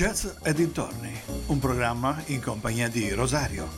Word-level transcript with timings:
Jazz 0.00 0.26
e 0.42 0.54
dintorni, 0.54 1.12
un 1.48 1.58
programma 1.58 2.22
in 2.28 2.40
compagnia 2.40 2.88
di 2.88 3.10
Rosario. 3.10 3.68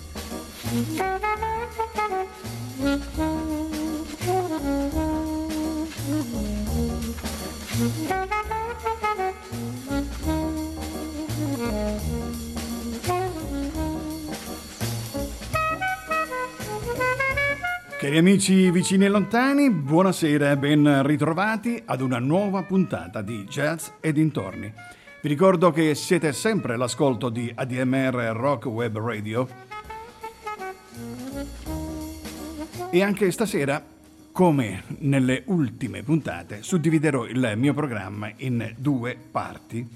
Cari 17.98 18.16
amici 18.16 18.70
vicini 18.70 19.06
e 19.06 19.08
lontani, 19.08 19.72
buonasera 19.72 20.52
e 20.52 20.56
ben 20.56 21.04
ritrovati 21.04 21.82
ad 21.84 22.00
una 22.00 22.20
nuova 22.20 22.62
puntata 22.62 23.22
di 23.22 23.42
Jazz 23.42 23.88
e 24.00 24.12
dintorni. 24.12 24.72
Vi 25.22 25.28
ricordo 25.28 25.70
che 25.70 25.94
siete 25.94 26.32
sempre 26.32 26.74
all'ascolto 26.74 27.28
di 27.28 27.48
ADMR 27.54 28.32
Rock 28.34 28.64
Web 28.66 28.98
Radio 28.98 29.46
e 32.90 33.02
anche 33.04 33.30
stasera, 33.30 33.80
come 34.32 34.82
nelle 34.98 35.44
ultime 35.46 36.02
puntate, 36.02 36.64
suddividerò 36.64 37.26
il 37.26 37.52
mio 37.54 37.72
programma 37.72 38.32
in 38.38 38.74
due 38.76 39.16
parti. 39.30 39.88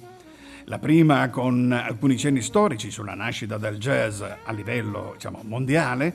La 0.67 0.79
prima 0.79 1.29
con 1.29 1.73
alcuni 1.73 2.17
cenni 2.17 2.41
storici 2.41 2.93
sulla 2.93 3.15
nascita 3.15 3.59
del 3.59 3.79
jazz 3.79 4.21
a 4.21 4.53
livello 4.53 5.15
diciamo, 5.15 5.41
mondiale, 5.43 6.15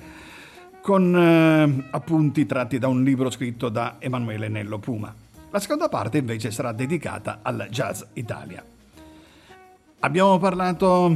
con 0.81 1.13
eh, 1.13 1.87
appunti 1.91 2.45
tratti 2.45 2.79
da 2.79 2.87
un 2.87 3.03
libro 3.03 3.29
scritto 3.29 3.67
da 3.67 3.97
Emanuele 3.99 4.47
Nello 4.47 4.79
Puma. 4.79 5.13
La 5.49 5.59
seconda 5.59 5.89
parte 5.89 6.19
invece 6.19 6.49
sarà 6.49 6.71
dedicata 6.71 7.39
al 7.41 7.67
Jazz 7.69 8.03
Italia. 8.13 8.70
Abbiamo 10.03 10.39
parlato 10.39 11.15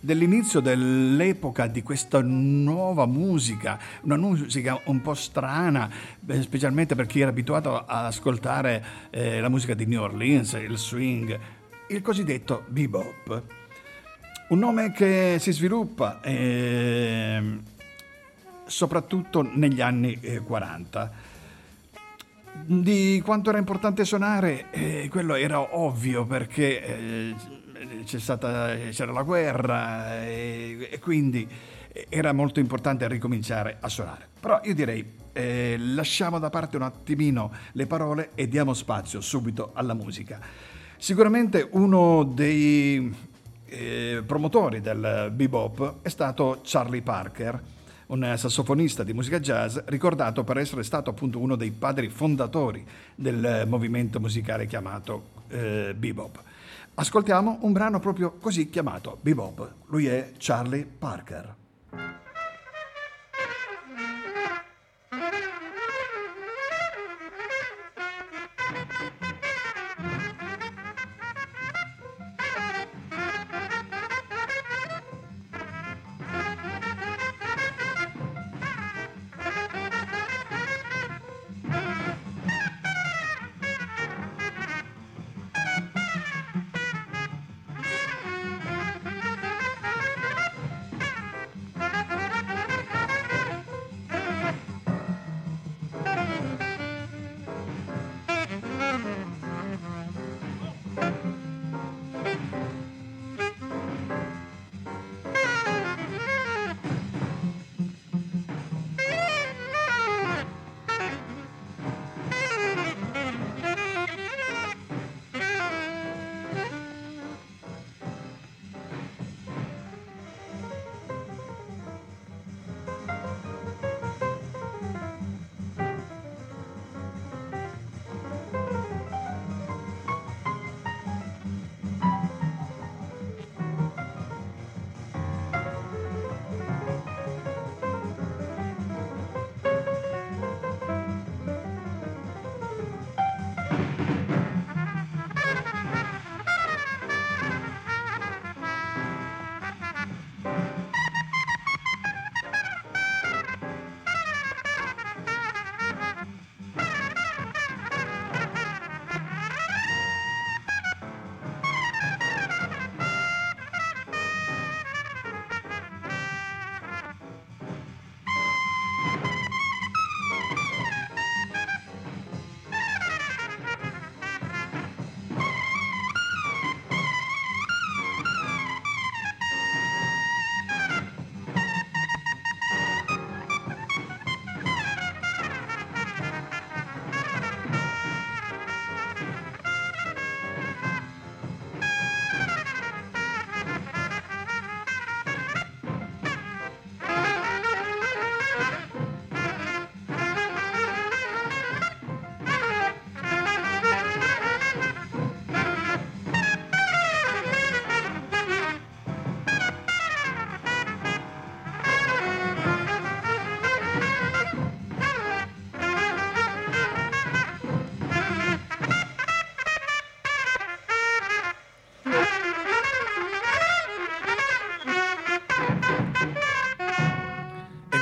dell'inizio 0.00 0.60
dell'epoca 0.60 1.66
di 1.66 1.82
questa 1.82 2.22
nuova 2.22 3.04
musica, 3.04 3.78
una 4.04 4.16
musica 4.16 4.80
un 4.86 5.02
po' 5.02 5.12
strana, 5.12 5.90
specialmente 6.40 6.94
per 6.94 7.04
chi 7.04 7.20
era 7.20 7.28
abituato 7.28 7.84
ad 7.84 8.06
ascoltare 8.06 8.82
eh, 9.10 9.40
la 9.40 9.50
musica 9.50 9.74
di 9.74 9.84
New 9.84 10.00
Orleans, 10.00 10.54
il 10.54 10.78
swing, 10.78 11.38
il 11.88 12.00
cosiddetto 12.00 12.64
bebop. 12.66 13.42
Un 14.48 14.58
nome 14.58 14.92
che 14.92 15.36
si 15.38 15.52
sviluppa 15.52 16.22
eh, 16.22 17.58
soprattutto 18.64 19.42
negli 19.42 19.82
anni 19.82 20.18
eh, 20.22 20.40
40 20.40 21.23
di 22.62 23.20
quanto 23.24 23.50
era 23.50 23.58
importante 23.58 24.04
suonare, 24.04 24.70
eh, 24.70 25.08
quello 25.10 25.34
era 25.34 25.76
ovvio 25.76 26.24
perché 26.24 26.84
eh, 26.84 27.34
stata, 28.04 28.74
c'era 28.90 29.12
la 29.12 29.22
guerra 29.22 30.22
eh, 30.24 30.88
e 30.90 30.98
quindi 30.98 31.46
era 32.08 32.32
molto 32.32 32.60
importante 32.60 33.06
ricominciare 33.08 33.76
a 33.80 33.88
suonare. 33.88 34.28
Però 34.40 34.60
io 34.64 34.74
direi 34.74 35.22
eh, 35.32 35.76
lasciamo 35.78 36.38
da 36.38 36.50
parte 36.50 36.76
un 36.76 36.82
attimino 36.82 37.52
le 37.72 37.86
parole 37.86 38.30
e 38.34 38.48
diamo 38.48 38.72
spazio 38.72 39.20
subito 39.20 39.70
alla 39.74 39.94
musica. 39.94 40.40
Sicuramente 40.96 41.68
uno 41.72 42.24
dei 42.24 43.14
eh, 43.66 44.22
promotori 44.24 44.80
del 44.80 45.30
bebop 45.32 45.96
è 46.02 46.08
stato 46.08 46.60
Charlie 46.62 47.02
Parker 47.02 47.62
un 48.14 48.34
sassofonista 48.36 49.02
di 49.02 49.12
musica 49.12 49.40
jazz 49.40 49.76
ricordato 49.86 50.44
per 50.44 50.58
essere 50.58 50.84
stato 50.84 51.10
appunto 51.10 51.40
uno 51.40 51.56
dei 51.56 51.72
padri 51.72 52.08
fondatori 52.08 52.86
del 53.14 53.64
movimento 53.66 54.20
musicale 54.20 54.66
chiamato 54.66 55.42
eh, 55.48 55.94
bebop. 55.96 56.40
Ascoltiamo 56.94 57.58
un 57.62 57.72
brano 57.72 57.98
proprio 57.98 58.34
così 58.40 58.70
chiamato 58.70 59.18
bebop. 59.20 59.72
Lui 59.86 60.06
è 60.06 60.32
Charlie 60.38 60.86
Parker. 60.86 61.63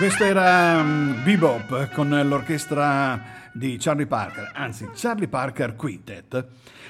Questo 0.02 0.24
era 0.24 0.80
um, 0.80 1.22
Bebop 1.22 1.92
con 1.92 2.08
l'orchestra 2.08 3.22
di 3.52 3.76
Charlie 3.78 4.08
Parker, 4.08 4.50
anzi 4.52 4.88
Charlie 4.96 5.28
Parker 5.28 5.76
Quintet. 5.76 6.44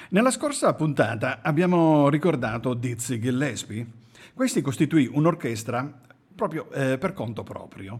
Nella 0.09 0.31
scorsa 0.31 0.73
puntata 0.73 1.41
abbiamo 1.43 2.09
ricordato 2.09 2.73
Dizzy 2.73 3.19
Gillespie. 3.19 3.85
Questi 4.33 4.61
costituì 4.61 5.07
un'orchestra 5.13 5.93
proprio 6.33 6.71
eh, 6.71 6.97
per 6.97 7.13
conto 7.13 7.43
proprio 7.43 7.99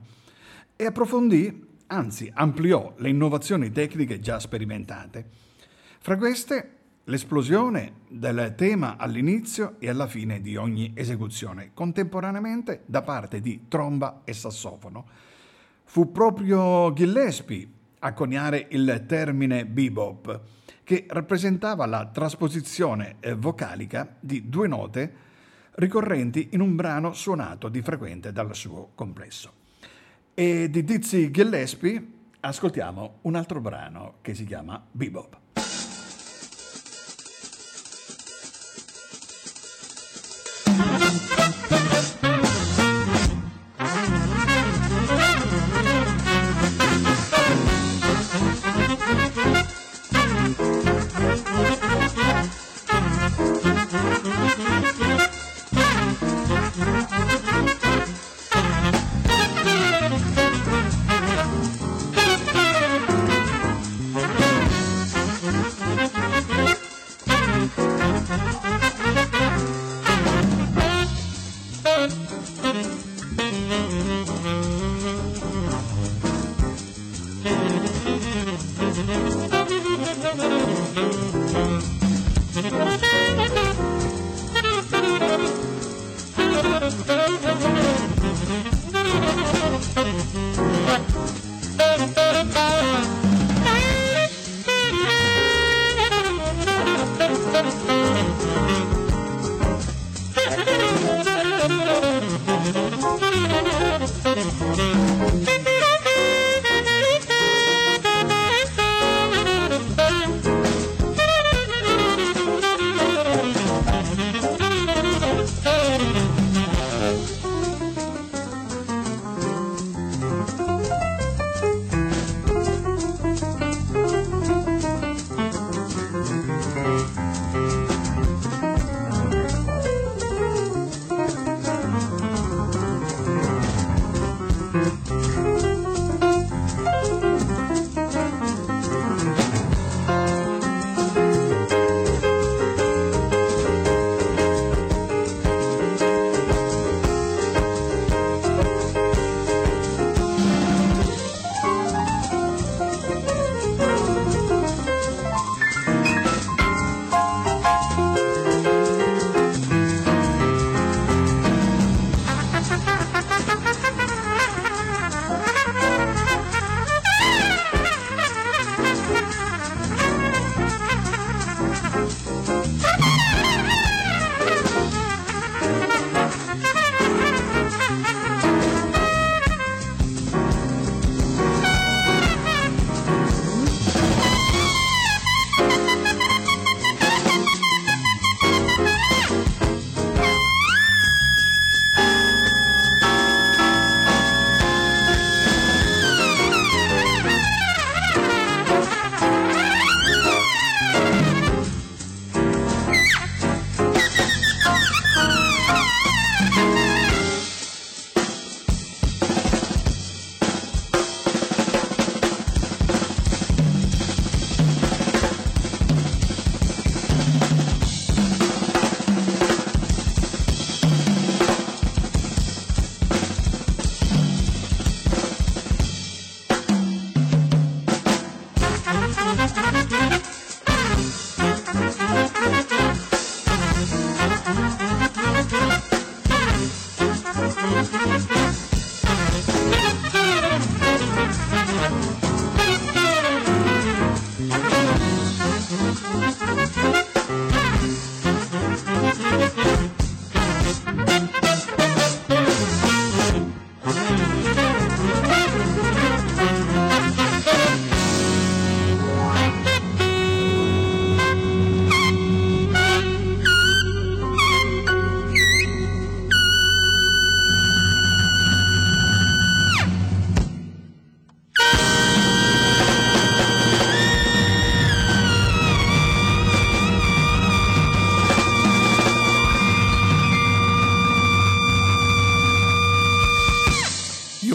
e 0.76 0.86
approfondì, 0.88 1.64
anzi 1.86 2.32
ampliò 2.34 2.96
le 2.98 3.10
innovazioni 3.10 3.72
tecniche 3.72 4.20
già 4.20 4.40
sperimentate. 4.40 5.26
Fra 6.00 6.18
queste 6.18 6.73
l'esplosione 7.06 8.02
del 8.08 8.54
tema 8.56 8.98
all'inizio 8.98 9.76
e 9.80 9.90
alla 9.90 10.08
fine 10.08 10.42
di 10.42 10.56
ogni 10.56 10.92
esecuzione, 10.96 11.72
contemporaneamente 11.74 12.84
da 12.86 13.02
parte 13.02 13.42
di 13.42 13.66
tromba 13.68 14.22
e 14.24 14.34
sassofono. 14.34 15.06
Fu 15.84 16.12
proprio 16.12 16.94
Gillespie 16.94 17.68
a 18.00 18.14
coniare 18.14 18.68
il 18.72 19.04
termine 19.08 19.66
bebop, 19.66 20.42
che 20.84 21.06
rappresentava 21.08 21.86
la 21.86 22.08
trasposizione 22.08 23.16
eh, 23.20 23.34
vocalica 23.34 24.16
di 24.20 24.50
due 24.50 24.68
note 24.68 25.14
ricorrenti 25.76 26.50
in 26.52 26.62
un 26.62 26.76
brano 26.76 27.14
suonato 27.14 27.70
di 27.70 27.82
frequente 27.82 28.32
dal 28.32 28.54
suo 28.56 28.92
complesso. 28.96 29.62
E 30.34 30.70
di 30.70 30.84
Dizzy 30.84 31.32
Gillespie 31.32 32.06
ascoltiamo 32.40 33.20
un 33.22 33.36
altro 33.36 33.62
brano 33.62 34.16
che 34.22 34.34
si 34.34 34.46
chiama 34.46 34.84
Bebop. 34.92 35.43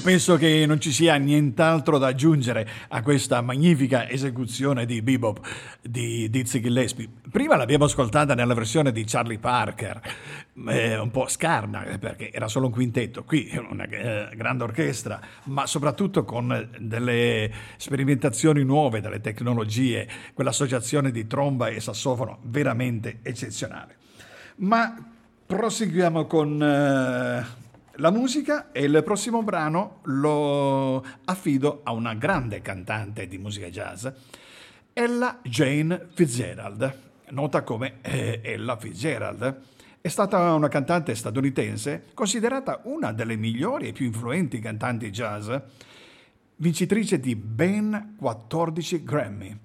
Penso 0.09 0.39
che 0.39 0.65
non 0.65 0.81
ci 0.81 0.91
sia 0.91 1.17
nient'altro 1.17 1.99
da 1.99 2.07
aggiungere 2.07 2.67
a 2.89 3.03
questa 3.03 3.43
magnifica 3.43 4.09
esecuzione 4.09 4.87
di 4.87 5.03
Bebop 5.03 5.47
di 5.83 6.31
Dizzy 6.31 6.63
Gillespie. 6.63 7.07
Prima 7.31 7.57
l'abbiamo 7.57 7.85
ascoltata 7.85 8.35
nella 8.35 8.55
versione 8.55 8.91
di 8.91 9.05
Charlie 9.05 9.39
Parker, 9.39 10.01
eh, 10.67 10.99
un 10.99 11.11
po' 11.11 11.29
scarna 11.29 11.85
perché 12.01 12.33
era 12.33 12.49
solo 12.49 12.69
un 12.69 12.73
quintetto, 12.73 13.23
qui 13.25 13.51
una 13.69 13.85
eh, 13.85 14.35
grande 14.35 14.65
orchestra, 14.65 15.21
ma 15.45 15.67
soprattutto 15.67 16.25
con 16.25 16.71
delle 16.79 17.53
sperimentazioni 17.77 18.65
nuove, 18.65 19.03
delle 19.03 19.21
tecnologie, 19.21 20.09
quell'associazione 20.33 21.11
di 21.11 21.27
tromba 21.27 21.69
e 21.69 21.81
sassofono 21.81 22.39
veramente 22.45 23.19
eccezionale. 23.21 23.97
Ma 24.57 24.97
proseguiamo 25.45 26.25
con 26.25 26.63
eh, 26.63 27.67
la 27.99 28.11
musica 28.11 28.71
e 28.71 28.85
il 28.85 29.03
prossimo 29.03 29.43
brano 29.43 30.01
lo 30.05 31.05
affido 31.25 31.81
a 31.83 31.93
una 31.93 32.15
grande 32.15 32.61
cantante 32.61 33.27
di 33.27 33.39
musica 33.39 33.69
jazz, 33.69 34.07
Ella 34.93 35.41
Jane 35.43 36.09
Fitzgerald, 36.15 36.95
nota 37.31 37.63
come 37.63 37.99
eh, 38.03 38.41
Ella 38.43 38.77
Fitzgerald. 38.77 39.61
È 40.01 40.09
stata 40.09 40.55
una 40.55 40.69
cantante 40.69 41.15
statunitense 41.15 42.05
considerata 42.15 42.81
una 42.85 43.13
delle 43.13 43.37
migliori 43.37 43.89
e 43.89 43.93
più 43.93 44.07
influenti 44.07 44.61
cantanti 44.61 45.11
jazz, 45.11 45.51
vincitrice 46.57 47.19
di 47.19 47.35
ben 47.35 48.15
14 48.17 49.03
Grammy 49.03 49.59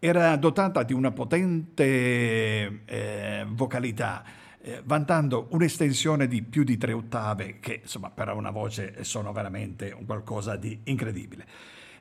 era 0.00 0.36
dotata 0.36 0.84
di 0.84 0.92
una 0.92 1.10
potente 1.10 2.82
eh, 2.84 3.44
vocalità, 3.48 4.22
eh, 4.68 4.82
vantando 4.84 5.46
un'estensione 5.50 6.28
di 6.28 6.42
più 6.42 6.62
di 6.62 6.76
tre 6.76 6.92
ottave, 6.92 7.58
che 7.58 7.80
insomma 7.82 8.10
per 8.10 8.28
una 8.28 8.50
voce 8.50 9.02
sono 9.02 9.32
veramente 9.32 9.94
un 9.96 10.04
qualcosa 10.04 10.56
di 10.56 10.78
incredibile. 10.84 11.46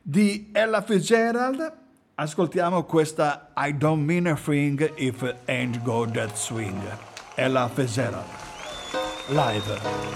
Di 0.02 0.50
Ella 0.52 0.82
Fitzgerald 0.82 1.74
ascoltiamo 2.16 2.84
questa 2.84 3.54
I 3.56 3.78
don't 3.78 4.04
mean 4.04 4.28
a 4.28 4.36
thing 4.36 4.94
if 4.98 5.36
ain't 5.46 5.82
go 5.84 6.06
that 6.06 6.36
swing. 6.36 6.82
Ella 7.36 7.70
Fitzgerald. 7.70 8.26
Live. 9.30 10.16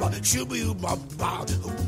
bum 0.00 0.12
shubu 0.22 0.74
bum. 0.74 0.98
Bum 1.18 1.81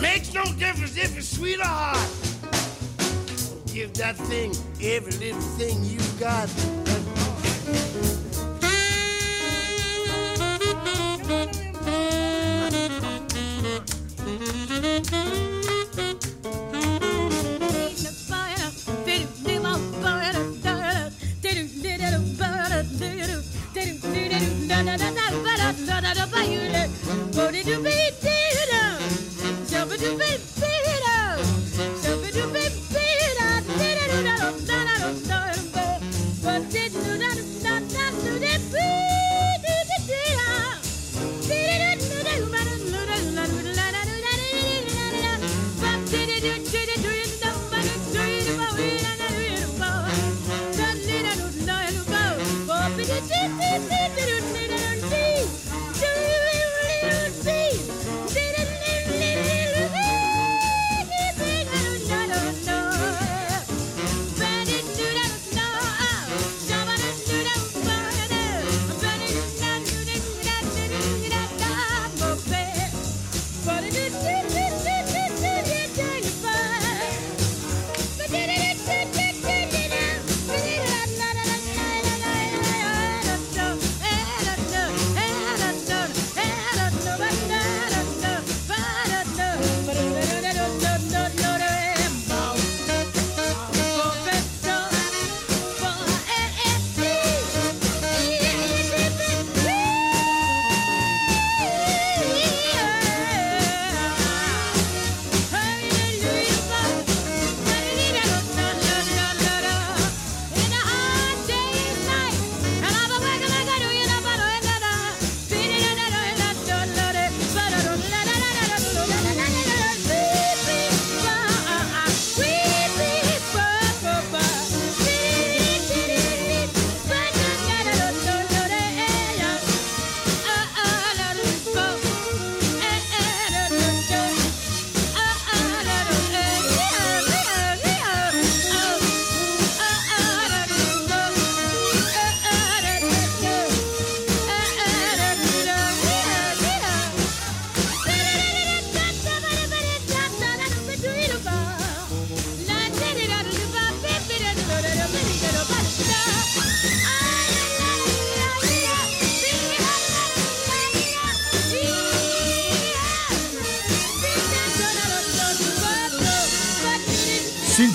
Makes 0.00 0.34
no 0.34 0.44
difference 0.58 0.96
if 0.96 1.16
it's 1.16 1.36
sweet 1.36 1.60
or 1.60 1.64
hot. 1.64 2.10
Give 3.72 3.92
that 3.94 4.16
thing 4.16 4.52
every 4.82 5.12
little 5.12 5.40
thing 5.40 5.84
you 5.84 6.00
got. 6.18 6.83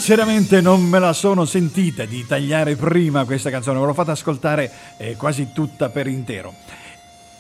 Sinceramente 0.10 0.60
non 0.60 0.82
me 0.86 0.98
la 0.98 1.14
sono 1.14 1.46
sentita 1.46 2.04
di 2.04 2.26
tagliare 2.26 2.76
prima 2.76 3.26
questa 3.26 3.52
canzone, 3.52 3.80
ve 3.80 3.86
l'ho 3.86 3.94
fatta 3.94 4.14
ascoltare 4.14 4.72
eh, 4.98 5.16
quasi 5.16 5.52
tutta 5.54 5.90
per 5.90 6.08
intero. 6.08 6.52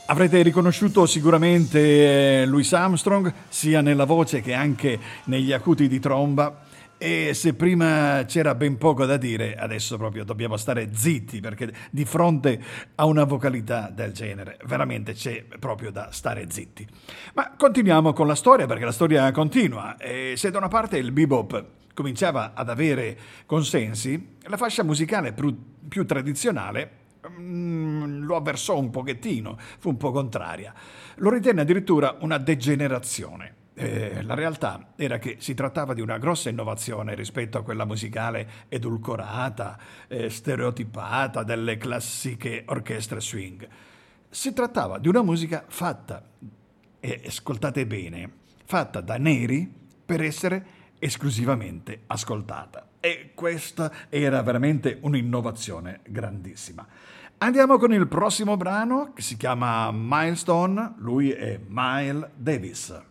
Avrete 0.06 0.44
riconosciuto 0.44 1.08
sicuramente 1.08 2.42
eh, 2.42 2.46
Louis 2.46 2.72
Armstrong 2.72 3.34
sia 3.48 3.82
nella 3.82 4.04
voce 4.04 4.42
che 4.42 4.54
anche 4.54 5.00
negli 5.24 5.52
acuti 5.52 5.88
di 5.88 6.00
tromba 6.00 6.62
e 7.00 7.34
se 7.34 7.56
prima 7.56 8.24
c'era 8.28 8.54
ben 8.54 8.78
poco 8.78 9.08
da 9.08 9.18
dire, 9.18 9.56
adesso 9.56 9.98
proprio 9.98 10.24
dobbiamo 10.24 10.56
stare 10.56 10.90
zitti 10.94 11.40
perché 11.40 11.74
di 11.90 12.06
fronte 12.06 12.62
a 12.94 13.06
una 13.06 13.24
vocalità 13.24 13.90
del 13.92 14.12
genere 14.12 14.60
veramente 14.68 15.14
c'è 15.14 15.44
proprio 15.58 15.90
da 15.90 16.10
stare 16.12 16.46
zitti. 16.52 16.88
Ma 17.34 17.52
continuiamo 17.58 18.14
con 18.14 18.28
la 18.28 18.36
storia 18.36 18.68
perché 18.68 18.86
la 18.86 18.92
storia 18.92 19.32
continua 19.32 19.98
e 19.98 20.36
se 20.38 20.52
da 20.52 20.60
una 20.60 20.68
parte 20.68 21.00
il 21.00 21.12
bebop 21.12 21.78
cominciava 22.00 22.54
ad 22.54 22.70
avere 22.70 23.18
consensi, 23.46 24.38
la 24.44 24.56
fascia 24.56 24.86
musicale 24.86 25.34
più, 25.34 26.06
tradizionale 26.06 26.92
mm, 27.30 28.24
lo 28.24 28.38
avversò 28.38 28.80
un 28.80 28.90
pochettino, 28.90 29.58
fu 29.80 29.90
un 29.90 29.98
po' 29.98 30.12
contraria. 30.12 30.74
Lo 31.16 31.30
ritenne 31.30 31.60
addirittura 31.60 32.16
una 32.22 32.38
degenerazione. 32.38 33.56
Eh, 33.74 34.22
la 34.24 34.34
realtà 34.34 34.94
era 34.96 35.20
che 35.20 35.36
si 35.40 35.54
trattava 35.54 35.94
di 35.94 36.00
una 36.00 36.18
grossa 36.18 36.48
innovazione 36.48 37.16
rispetto 37.16 37.58
a 37.58 37.64
quella 37.64 37.84
musicale 37.84 38.50
edulcorata, 38.70 39.78
eh, 40.08 40.30
stereotipata 40.30 41.44
delle 41.44 41.76
classiche 41.76 42.64
orchestre 42.68 43.20
swing. 43.20 43.68
Si 44.30 44.54
trattava 44.54 45.00
di 45.00 45.10
una 45.10 45.22
musica 45.22 45.66
fatta, 45.68 46.24
e 47.02 47.22
ascoltate 47.26 47.86
bene, 47.86 48.32
fatta 48.64 49.02
da 49.02 49.18
neri 49.18 49.70
per 50.06 50.22
essere 50.22 50.79
esclusivamente 51.00 52.04
ascoltata. 52.08 52.88
E 53.00 53.32
questa 53.34 53.92
era 54.10 54.42
veramente 54.44 55.00
un'innovazione 55.02 56.02
grandissima. 56.08 56.86
Andiamo 57.40 57.78
con 57.78 57.94
il 57.94 58.08
prossimo 58.08 58.58
brano 58.58 59.14
che 59.14 59.22
si 59.22 59.38
chiama 59.38 59.90
Milestone, 59.94 60.96
lui 60.98 61.32
è 61.32 61.60
Miles 61.66 62.28
Davis. 62.36 63.02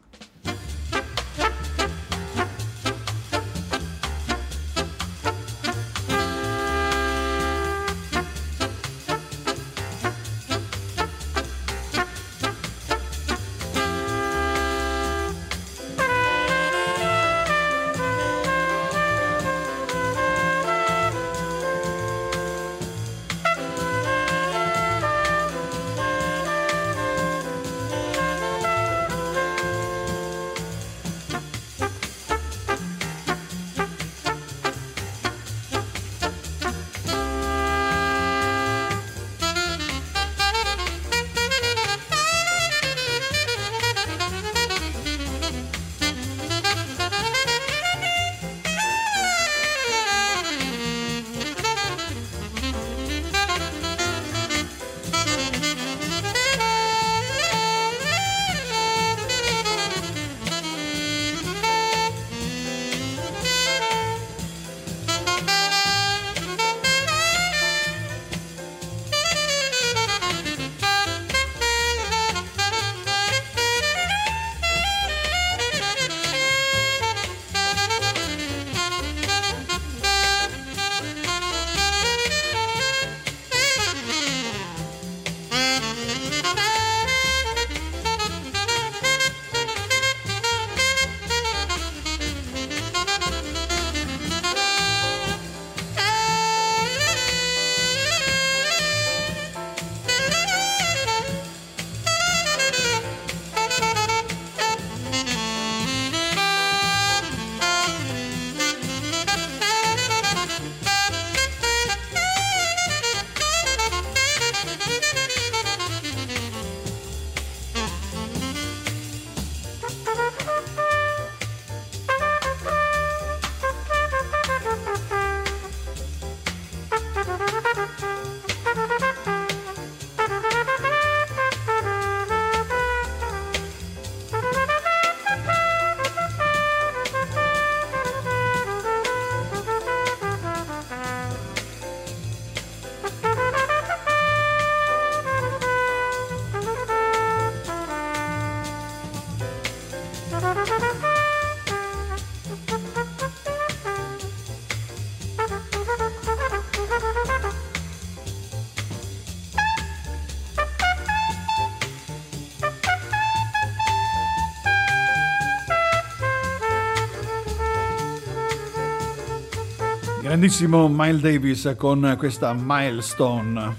Grandissimo 170.38 170.86
Miles 170.86 171.20
Davis 171.20 171.74
con 171.76 172.14
questa 172.16 172.54
milestone. 172.56 173.74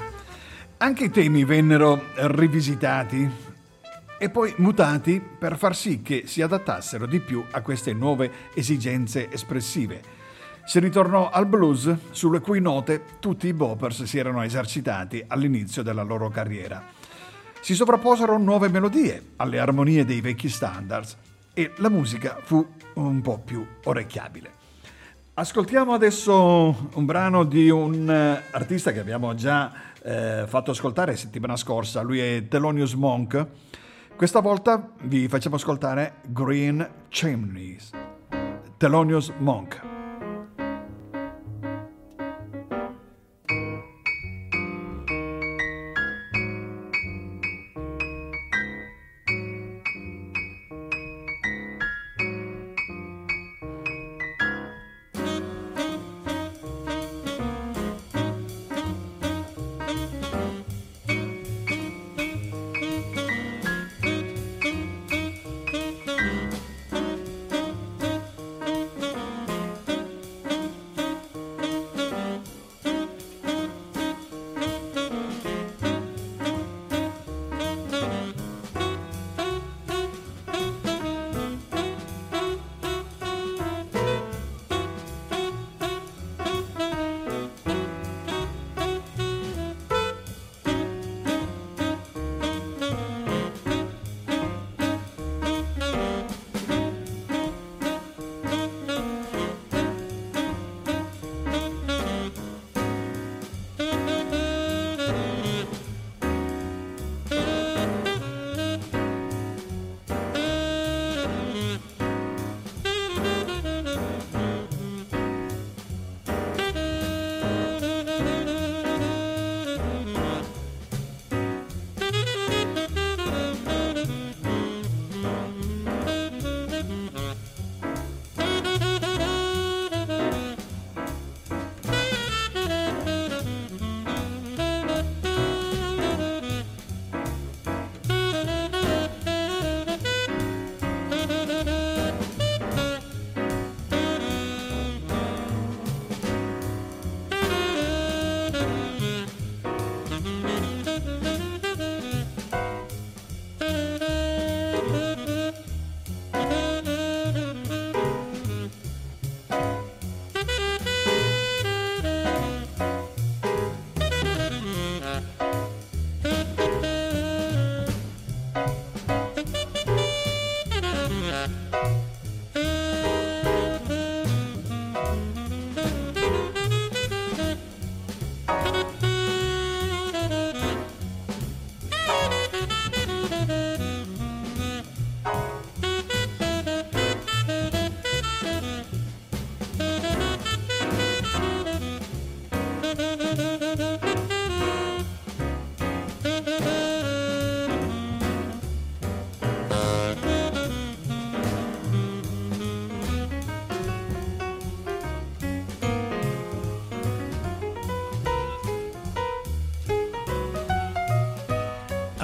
Anche 0.79 1.05
i 1.05 1.09
temi 1.09 1.45
vennero 1.45 2.07
rivisitati 2.15 3.29
e 4.17 4.29
poi 4.29 4.53
mutati 4.57 5.21
per 5.21 5.57
far 5.57 5.73
sì 5.73 6.01
che 6.01 6.23
si 6.25 6.41
adattassero 6.41 7.05
di 7.05 7.21
più 7.21 7.41
a 7.49 7.61
queste 7.61 7.93
nuove 7.93 8.29
esigenze 8.53 9.31
espressive. 9.31 10.01
Si 10.65 10.79
ritornò 10.79 11.29
al 11.29 11.45
blues, 11.45 11.95
sulle 12.11 12.41
cui 12.41 12.59
note 12.59 13.05
tutti 13.21 13.47
i 13.47 13.53
boppers 13.53 14.03
si 14.03 14.17
erano 14.17 14.43
esercitati 14.43 15.23
all'inizio 15.25 15.81
della 15.81 16.03
loro 16.03 16.27
carriera. 16.27 16.85
Si 17.61 17.73
sovrapposero 17.73 18.37
nuove 18.37 18.67
melodie 18.67 19.27
alle 19.37 19.59
armonie 19.59 20.03
dei 20.03 20.19
vecchi 20.19 20.49
standards 20.49 21.15
e 21.53 21.71
la 21.77 21.89
musica 21.89 22.37
fu 22.43 22.67
un 22.95 23.21
po' 23.21 23.39
più 23.39 23.65
orecchiabile. 23.85 24.58
Ascoltiamo 25.39 25.93
adesso 25.93 26.89
un 26.95 27.05
brano 27.05 27.45
di 27.45 27.69
un 27.69 28.09
eh, 28.09 28.43
artista 28.51 28.91
che 28.91 28.99
abbiamo 28.99 29.35
già 29.35 29.71
eh, 30.03 30.43
fatto 30.45 30.71
ascoltare 30.71 31.15
settimana 31.15 31.55
scorsa, 31.55 32.01
lui 32.01 32.19
è 32.19 32.49
Thelonious 32.49 32.91
Monk. 32.95 33.45
Questa 34.17 34.41
volta 34.41 34.91
vi 35.03 35.29
facciamo 35.29 35.55
ascoltare 35.55 36.15
Green 36.27 36.85
Chimneys. 37.07 37.91
Thelonious 38.75 39.31
Monk. 39.37 39.88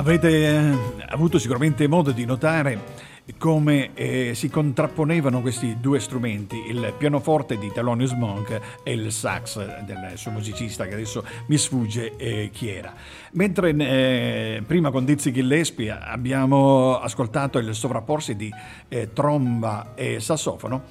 Avrete 0.05 0.29
eh, 0.29 0.77
avuto 1.07 1.39
sicuramente 1.39 1.87
modo 1.87 2.11
di 2.11 2.25
notare 2.25 2.79
come 3.39 3.95
eh, 3.95 4.35
si 4.35 4.51
contrapponevano 4.51 5.41
questi 5.41 5.77
due 5.79 5.99
strumenti, 5.99 6.57
il 6.67 6.93
pianoforte 6.95 7.57
di 7.57 7.71
Thelonious 7.71 8.11
Monk 8.11 8.59
e 8.83 8.91
il 8.91 9.11
sax 9.11 9.83
del 9.83 10.11
suo 10.13 10.29
musicista 10.29 10.85
che 10.85 10.93
adesso 10.93 11.25
mi 11.47 11.57
sfugge 11.57 12.15
eh, 12.17 12.51
chi 12.53 12.69
era. 12.69 12.93
Mentre 13.31 13.75
eh, 13.75 14.63
prima 14.63 14.91
con 14.91 15.05
Dizzy 15.05 15.31
Gillespie 15.31 15.89
abbiamo 15.89 16.99
ascoltato 16.99 17.57
il 17.57 17.73
sovrapporsi 17.73 18.35
di 18.35 18.53
eh, 18.87 19.11
tromba 19.11 19.93
e 19.95 20.19
sassofono, 20.19 20.83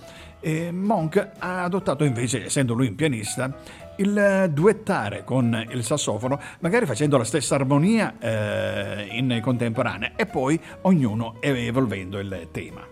eh, 0.44 0.70
Monk 0.70 1.30
ha 1.38 1.64
adottato 1.64 2.04
invece, 2.04 2.44
essendo 2.44 2.74
lui 2.74 2.88
un 2.88 2.94
pianista, 2.94 3.56
il 3.96 4.50
duettare 4.52 5.24
con 5.24 5.66
il 5.70 5.82
sassofono, 5.82 6.38
magari 6.60 6.84
facendo 6.84 7.16
la 7.16 7.24
stessa 7.24 7.54
armonia 7.54 8.18
eh, 8.18 9.08
in 9.12 9.40
contemporanea 9.42 10.12
e 10.16 10.26
poi 10.26 10.60
ognuno 10.82 11.36
evolvendo 11.40 12.18
il 12.18 12.48
tema. 12.50 12.86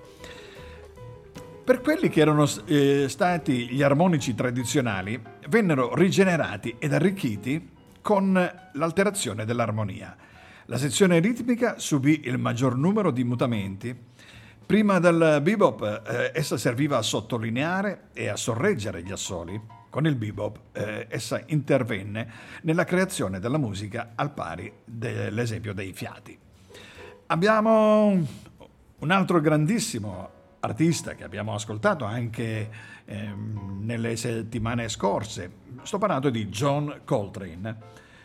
Per 1.64 1.80
quelli 1.80 2.08
che 2.08 2.20
erano 2.20 2.46
eh, 2.64 3.06
stati 3.08 3.68
gli 3.68 3.82
armonici 3.82 4.34
tradizionali, 4.34 5.20
vennero 5.48 5.94
rigenerati 5.94 6.74
ed 6.78 6.92
arricchiti 6.94 7.68
con 8.00 8.32
l'alterazione 8.72 9.44
dell'armonia. 9.44 10.16
La 10.66 10.78
sezione 10.78 11.18
ritmica 11.18 11.78
subì 11.78 12.22
il 12.24 12.38
maggior 12.38 12.76
numero 12.76 13.10
di 13.10 13.24
mutamenti. 13.24 13.94
Prima 14.72 14.98
del 15.00 15.40
bebop 15.42 16.02
eh, 16.06 16.30
essa 16.32 16.56
serviva 16.56 16.96
a 16.96 17.02
sottolineare 17.02 18.04
e 18.14 18.28
a 18.28 18.36
sorreggere 18.36 19.02
gli 19.02 19.12
assoli 19.12 19.60
con 19.90 20.06
il 20.06 20.16
bebop 20.16 20.60
eh, 20.72 21.08
essa 21.10 21.42
intervenne 21.48 22.26
nella 22.62 22.84
creazione 22.84 23.38
della 23.38 23.58
musica 23.58 24.12
al 24.14 24.32
pari 24.32 24.72
dell'esempio 24.82 25.74
dei 25.74 25.92
fiati. 25.92 26.38
Abbiamo 27.26 28.26
un 28.98 29.10
altro 29.10 29.40
grandissimo 29.42 30.30
artista 30.60 31.16
che 31.16 31.24
abbiamo 31.24 31.52
ascoltato 31.52 32.06
anche 32.06 32.70
eh, 33.04 33.30
nelle 33.78 34.16
settimane 34.16 34.88
scorse. 34.88 35.50
Sto 35.82 35.98
parlando 35.98 36.30
di 36.30 36.46
John 36.46 37.02
Coltrane. 37.04 37.76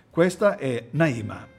Questa 0.09 0.55
è 0.55 0.87
Naima. 0.91 1.56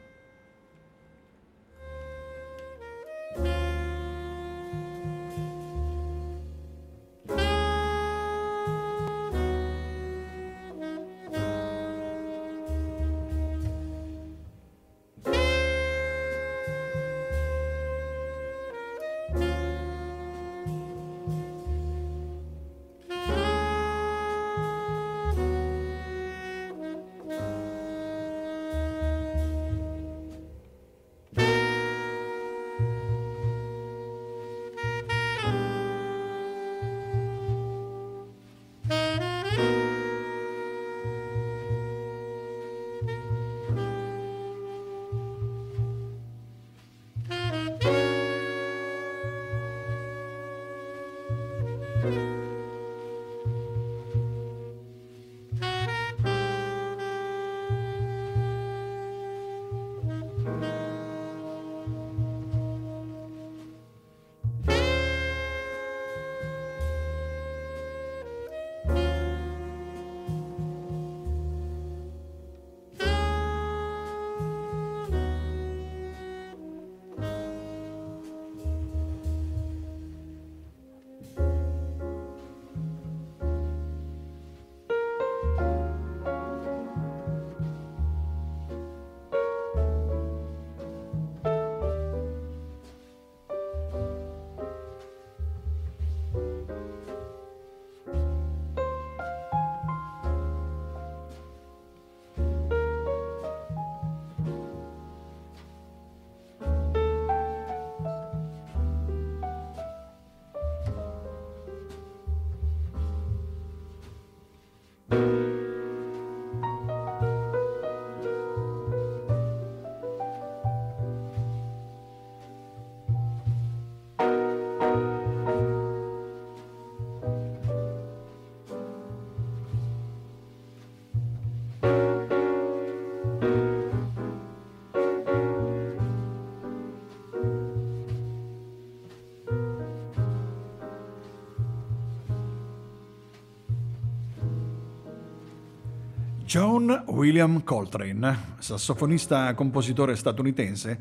John 146.48 147.04
William 147.08 147.62
Coltrane, 147.62 148.54
sassofonista 148.58 149.52
compositore 149.52 150.16
statunitense, 150.16 150.98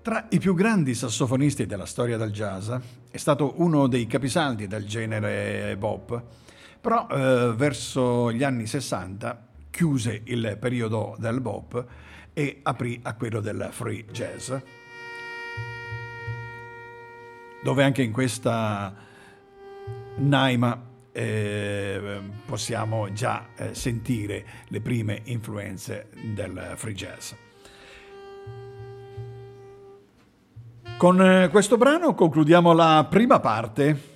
tra 0.00 0.28
i 0.30 0.38
più 0.38 0.54
grandi 0.54 0.94
sassofonisti 0.94 1.66
della 1.66 1.84
storia 1.84 2.16
del 2.16 2.30
jazz, 2.30 2.70
è 3.10 3.16
stato 3.16 3.54
uno 3.56 3.88
dei 3.88 4.06
capisaldi 4.06 4.68
del 4.68 4.86
genere 4.86 5.76
bop, 5.76 6.22
però 6.80 7.08
eh, 7.10 7.54
verso 7.56 8.30
gli 8.30 8.44
anni 8.44 8.68
60 8.68 9.46
chiuse 9.68 10.20
il 10.26 10.56
periodo 10.60 11.16
del 11.18 11.40
bop 11.40 11.84
e 12.32 12.60
aprì 12.62 13.00
a 13.02 13.14
quello 13.14 13.40
del 13.40 13.70
free 13.72 14.04
jazz, 14.12 14.52
dove 17.64 17.82
anche 17.82 18.02
in 18.02 18.12
questa 18.12 18.94
Naima 20.18 20.93
eh, 21.16 22.20
possiamo 22.44 23.12
già 23.12 23.46
eh, 23.56 23.74
sentire 23.74 24.44
le 24.68 24.80
prime 24.80 25.20
influenze 25.24 26.08
del 26.34 26.72
free 26.74 26.94
jazz. 26.94 27.32
Con 30.96 31.22
eh, 31.22 31.48
questo 31.50 31.76
brano 31.76 32.14
concludiamo 32.14 32.72
la 32.72 33.06
prima 33.08 33.38
parte 33.38 34.12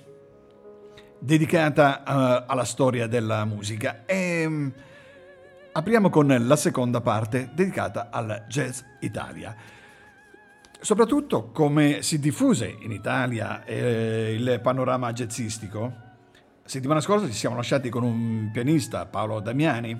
dedicata 1.19 2.03
uh, 2.05 2.51
alla 2.51 2.63
storia 2.63 3.05
della 3.05 3.43
musica 3.43 4.05
e 4.05 4.45
um, 4.45 4.71
apriamo 5.73 6.09
con 6.09 6.27
la 6.27 6.55
seconda 6.55 7.01
parte 7.01 7.49
dedicata 7.53 8.09
al 8.09 8.45
jazz 8.47 8.79
Italia. 9.01 9.55
Soprattutto 10.79 11.51
come 11.51 12.01
si 12.01 12.19
diffuse 12.19 12.73
in 12.79 12.91
Italia 12.91 13.65
eh, 13.65 14.33
il 14.33 14.59
panorama 14.61 15.11
jazzistico 15.11 16.07
settimana 16.69 17.01
scorsa 17.01 17.25
ci 17.25 17.33
siamo 17.33 17.55
lasciati 17.55 17.89
con 17.89 18.03
un 18.03 18.51
pianista, 18.53 19.07
Paolo 19.07 19.39
Damiani, 19.39 19.99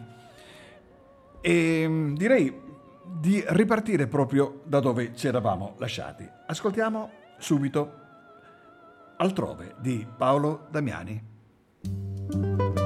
e 1.41 1.85
mm, 1.87 2.15
direi 2.15 2.61
di 3.03 3.43
ripartire 3.47 4.05
proprio 4.05 4.61
da 4.65 4.79
dove 4.79 5.15
ci 5.15 5.25
eravamo 5.25 5.73
lasciati. 5.79 6.29
Ascoltiamo 6.45 7.09
subito 7.39 7.93
Altrove 9.17 9.73
di 9.79 10.05
Paolo 10.15 10.67
Damiani. 10.69 12.78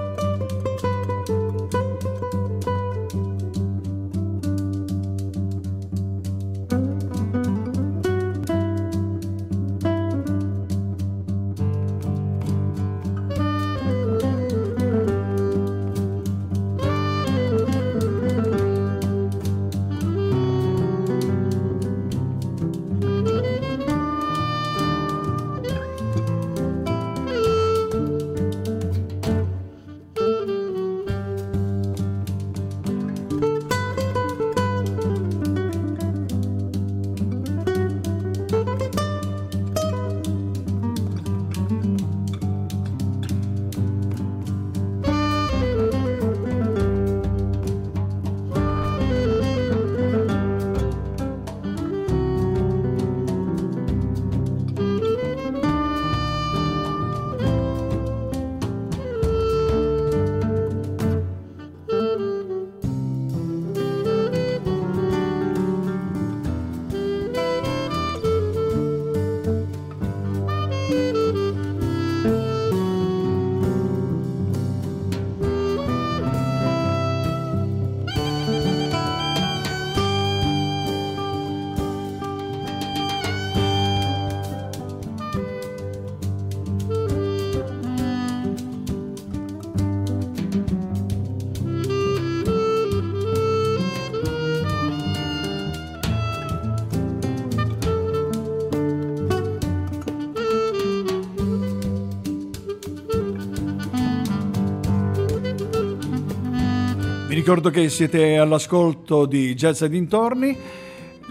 Ricordo 107.44 107.72
che 107.72 107.90
siete 107.90 108.38
all'ascolto 108.38 109.26
di 109.26 109.54
Jazz 109.54 109.82
e 109.82 109.90
dintorni, 109.90 110.58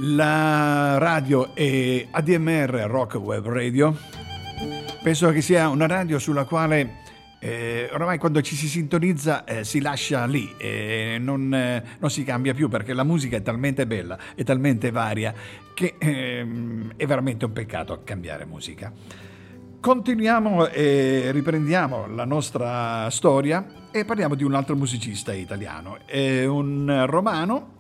la 0.01 0.99
radio 0.99 1.55
è 1.55 2.07
ADMR 2.11 2.85
Rock 2.87 3.15
Web 3.15 3.49
Radio. 3.49 3.97
Penso 5.03 5.31
che 5.31 5.41
sia 5.41 5.71
una 5.71 5.87
radio 5.87 6.19
sulla 6.19 6.45
quale 6.45 6.97
eh, 7.39 7.89
oramai 7.91 8.19
quando 8.19 8.43
ci 8.43 8.57
si 8.57 8.69
sintonizza 8.69 9.45
eh, 9.45 9.65
si 9.65 9.81
lascia 9.81 10.27
lì 10.27 10.53
e 10.59 11.17
non, 11.19 11.55
eh, 11.55 11.83
non, 11.99 12.11
si 12.11 12.25
cambia 12.25 12.53
più 12.53 12.69
perché 12.69 12.93
la 12.93 13.05
musica 13.05 13.39
è 13.39 13.43
talmente 13.43 13.87
bella 13.87 14.19
e 14.35 14.45
talmente 14.45 14.91
varia 14.91 15.33
che 15.73 15.95
ehm, 15.97 16.93
è 16.97 17.07
veramente 17.07 17.47
un 17.47 17.55
peccato 17.55 18.03
cambiare 18.05 18.45
musica. 18.45 18.93
Continuiamo 19.83 20.69
e 20.69 21.33
riprendiamo 21.33 22.07
la 22.07 22.25
nostra 22.25 23.11
storia 23.11 23.89
e 23.91 24.05
parliamo 24.05 24.37
di 24.37 24.45
un 24.45 24.55
altro 24.55 24.77
musicista 24.77 25.33
italiano, 25.33 26.07
è 26.07 26.45
un 26.45 27.05
romano, 27.09 27.79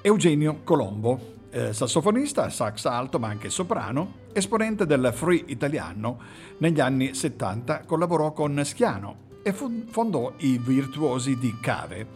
Eugenio 0.00 0.60
Colombo, 0.62 1.34
eh, 1.50 1.72
sassofonista, 1.72 2.48
sax 2.50 2.84
alto 2.84 3.18
ma 3.18 3.26
anche 3.26 3.50
soprano, 3.50 4.28
esponente 4.32 4.86
del 4.86 5.10
free 5.12 5.42
italiano. 5.46 6.20
Negli 6.58 6.78
anni 6.78 7.12
70 7.14 7.80
collaborò 7.84 8.32
con 8.32 8.60
Schiano 8.64 9.16
e 9.42 9.52
fondò 9.52 10.34
i 10.36 10.56
Virtuosi 10.58 11.36
di 11.36 11.52
Cave. 11.60 12.06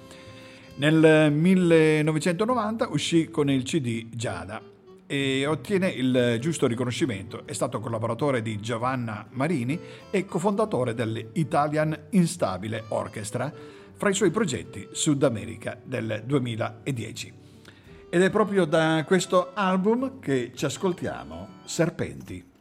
Nel 0.76 1.32
1990 1.32 2.86
uscì 2.90 3.30
con 3.30 3.50
il 3.50 3.64
CD 3.64 4.06
Giada 4.10 4.71
e 5.06 5.46
ottiene 5.46 5.88
il 5.88 6.38
giusto 6.40 6.66
riconoscimento. 6.66 7.46
È 7.46 7.52
stato 7.52 7.80
collaboratore 7.80 8.42
di 8.42 8.60
Giovanna 8.60 9.26
Marini 9.30 9.78
e 10.10 10.24
cofondatore 10.24 10.94
dell'Italian 10.94 11.98
Instabile 12.10 12.84
Orchestra 12.88 13.52
fra 13.94 14.10
i 14.10 14.14
suoi 14.14 14.30
progetti 14.30 14.88
Sud 14.92 15.22
America 15.22 15.78
del 15.82 16.22
2010. 16.24 17.32
Ed 18.08 18.22
è 18.22 18.30
proprio 18.30 18.64
da 18.64 19.04
questo 19.06 19.52
album 19.54 20.18
che 20.20 20.52
ci 20.54 20.64
ascoltiamo 20.64 21.60
Serpenti. 21.64 22.51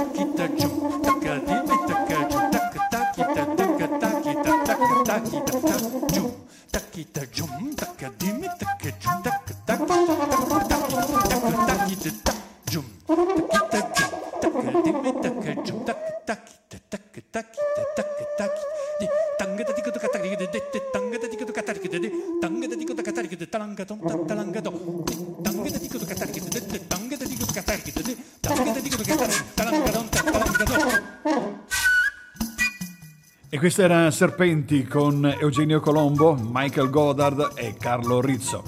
E 0.00 0.69
questa 33.72 33.84
era 33.84 34.10
Serpenti 34.10 34.84
con 34.84 35.24
Eugenio 35.38 35.78
Colombo, 35.78 36.34
Michael 36.34 36.90
Goddard 36.90 37.52
e 37.54 37.76
Carlo 37.78 38.20
Rizzo. 38.20 38.64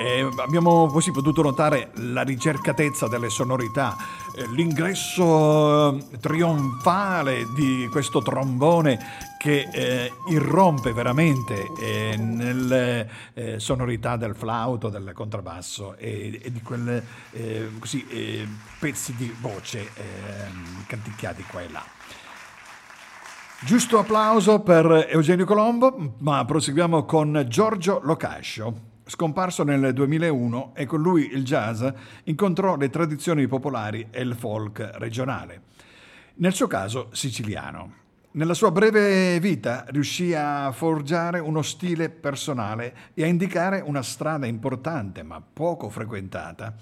E 0.00 0.20
abbiamo 0.38 0.86
così 0.86 1.10
potuto 1.10 1.42
notare 1.42 1.90
la 1.94 2.22
ricercatezza 2.22 3.08
delle 3.08 3.28
sonorità, 3.28 3.96
eh, 4.36 4.46
l'ingresso 4.50 5.96
eh, 5.96 6.18
trionfale 6.20 7.44
di 7.56 7.88
questo 7.90 8.22
trombone 8.22 9.00
che 9.36 9.68
eh, 9.72 10.12
irrompe 10.28 10.92
veramente 10.92 11.66
eh, 11.80 12.16
nelle 12.16 13.10
eh, 13.34 13.58
sonorità 13.58 14.16
del 14.16 14.36
flauto, 14.36 14.90
del 14.90 15.10
contrabbasso 15.12 15.96
e, 15.96 16.38
e 16.40 16.52
di 16.52 16.62
quei 16.62 17.02
eh, 17.32 18.48
pezzi 18.78 19.12
di 19.16 19.34
voce 19.40 19.90
canticchiati 20.86 21.42
qua 21.50 21.62
e 21.62 21.68
là. 21.72 21.99
Giusto 23.62 23.98
applauso 23.98 24.60
per 24.60 25.08
Eugenio 25.10 25.44
Colombo, 25.44 26.14
ma 26.20 26.42
proseguiamo 26.46 27.04
con 27.04 27.44
Giorgio 27.46 28.00
Locascio. 28.02 28.88
Scomparso 29.04 29.64
nel 29.64 29.92
2001 29.92 30.72
e 30.74 30.86
con 30.86 31.02
lui 31.02 31.30
il 31.34 31.44
jazz 31.44 31.86
incontrò 32.24 32.76
le 32.76 32.88
tradizioni 32.88 33.46
popolari 33.46 34.08
e 34.10 34.22
il 34.22 34.34
folk 34.34 34.92
regionale. 34.94 35.62
Nel 36.36 36.54
suo 36.54 36.66
caso 36.68 37.08
siciliano. 37.12 37.92
Nella 38.32 38.54
sua 38.54 38.70
breve 38.70 39.38
vita 39.40 39.84
riuscì 39.88 40.32
a 40.32 40.72
forgiare 40.72 41.38
uno 41.38 41.60
stile 41.60 42.08
personale 42.08 43.10
e 43.12 43.24
a 43.24 43.26
indicare 43.26 43.82
una 43.84 44.02
strada 44.02 44.46
importante 44.46 45.22
ma 45.22 45.40
poco 45.40 45.90
frequentata. 45.90 46.74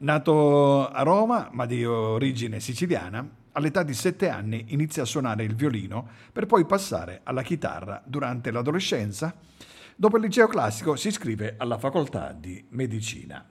Nato 0.00 0.88
a 0.88 1.02
Roma, 1.02 1.50
ma 1.52 1.66
di 1.66 1.84
origine 1.84 2.60
siciliana, 2.60 3.28
all'età 3.58 3.82
di 3.82 3.92
sette 3.92 4.28
anni 4.28 4.66
inizia 4.68 5.02
a 5.02 5.06
suonare 5.06 5.42
il 5.42 5.54
violino 5.54 6.08
per 6.32 6.46
poi 6.46 6.64
passare 6.64 7.20
alla 7.24 7.42
chitarra 7.42 8.00
durante 8.06 8.52
l'adolescenza. 8.52 9.34
Dopo 9.96 10.16
il 10.16 10.22
liceo 10.22 10.46
classico 10.46 10.94
si 10.94 11.08
iscrive 11.08 11.56
alla 11.58 11.76
facoltà 11.76 12.32
di 12.32 12.64
medicina. 12.70 13.44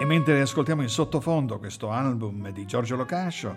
E 0.00 0.04
mentre 0.04 0.40
ascoltiamo 0.40 0.82
in 0.82 0.88
sottofondo 0.88 1.58
questo 1.58 1.90
album 1.90 2.50
di 2.50 2.66
Giorgio 2.66 2.96
Locascio, 2.96 3.56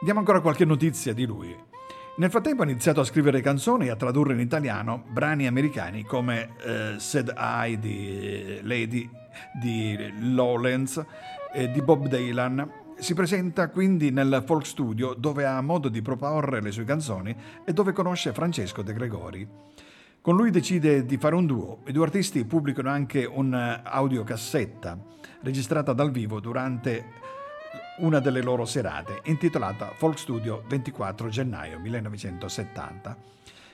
diamo 0.00 0.20
ancora 0.20 0.40
qualche 0.40 0.64
notizia 0.64 1.12
di 1.12 1.26
lui. 1.26 1.74
Nel 2.18 2.30
frattempo 2.30 2.62
ha 2.62 2.64
iniziato 2.64 3.00
a 3.00 3.04
scrivere 3.04 3.42
canzoni 3.42 3.88
e 3.88 3.90
a 3.90 3.96
tradurre 3.96 4.32
in 4.32 4.40
italiano 4.40 5.04
brani 5.06 5.46
americani 5.46 6.02
come 6.02 6.48
eh, 6.64 6.94
Said 6.96 7.34
I 7.36 7.78
di 7.78 8.58
Lady, 8.62 9.06
di 9.60 10.14
Lowlands 10.32 11.04
e 11.52 11.70
di 11.70 11.82
Bob 11.82 12.08
Dylan. 12.08 12.70
Si 12.96 13.12
presenta 13.12 13.68
quindi 13.68 14.10
nel 14.10 14.42
folk 14.46 14.64
studio 14.64 15.12
dove 15.12 15.44
ha 15.44 15.60
modo 15.60 15.90
di 15.90 16.00
proporre 16.00 16.62
le 16.62 16.72
sue 16.72 16.84
canzoni 16.84 17.36
e 17.66 17.74
dove 17.74 17.92
conosce 17.92 18.32
Francesco 18.32 18.80
De 18.80 18.94
Gregori. 18.94 19.46
Con 20.22 20.36
lui 20.36 20.50
decide 20.50 21.04
di 21.04 21.18
fare 21.18 21.34
un 21.34 21.44
duo. 21.44 21.82
I 21.84 21.92
due 21.92 22.04
artisti 22.04 22.46
pubblicano 22.46 22.88
anche 22.88 23.26
un'audiocassetta 23.26 24.98
registrata 25.42 25.92
dal 25.92 26.10
vivo 26.10 26.40
durante 26.40 27.04
una 27.98 28.20
delle 28.20 28.42
loro 28.42 28.64
serate, 28.64 29.20
intitolata 29.24 29.92
Folk 29.94 30.18
Studio 30.18 30.62
24 30.68 31.28
gennaio 31.28 31.78
1970. 31.78 33.16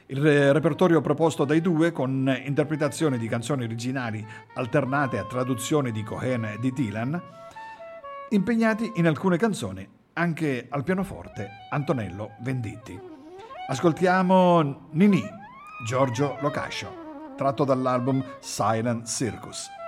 Il 0.06 0.52
repertorio 0.52 1.00
proposto 1.00 1.44
dai 1.44 1.60
due, 1.60 1.90
con 1.92 2.40
interpretazioni 2.44 3.18
di 3.18 3.28
canzoni 3.28 3.64
originali 3.64 4.24
alternate 4.54 5.18
a 5.18 5.24
traduzioni 5.24 5.90
di 5.90 6.02
Cohen 6.02 6.44
e 6.44 6.58
di 6.60 6.72
Dylan, 6.72 7.20
impegnati 8.30 8.92
in 8.96 9.06
alcune 9.06 9.38
canzoni 9.38 9.88
anche 10.14 10.66
al 10.68 10.84
pianoforte 10.84 11.48
Antonello 11.70 12.32
Venditti. 12.40 12.98
Ascoltiamo 13.68 14.88
Nini, 14.90 15.22
Giorgio 15.86 16.36
Locascio, 16.40 17.34
tratto 17.36 17.64
dall'album 17.64 18.22
Silent 18.40 19.06
Circus. 19.06 19.80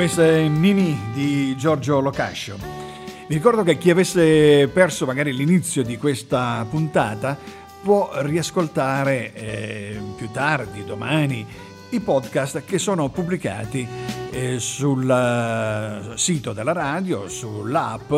Questa 0.00 0.26
è 0.26 0.48
Nini 0.48 0.98
di 1.12 1.54
Giorgio 1.58 2.00
Locascio. 2.00 2.56
Vi 2.56 3.34
ricordo 3.34 3.62
che 3.62 3.76
chi 3.76 3.90
avesse 3.90 4.66
perso 4.68 5.04
magari 5.04 5.30
l'inizio 5.34 5.82
di 5.82 5.98
questa 5.98 6.64
puntata 6.70 7.36
può 7.82 8.10
riascoltare 8.22 9.34
eh, 9.34 10.00
più 10.16 10.30
tardi, 10.30 10.86
domani, 10.86 11.46
i 11.90 12.00
podcast 12.00 12.64
che 12.64 12.78
sono 12.78 13.10
pubblicati 13.10 13.86
eh, 14.30 14.58
sul 14.58 15.04
uh, 15.04 16.16
sito 16.16 16.54
della 16.54 16.72
radio, 16.72 17.28
sull'app. 17.28 18.10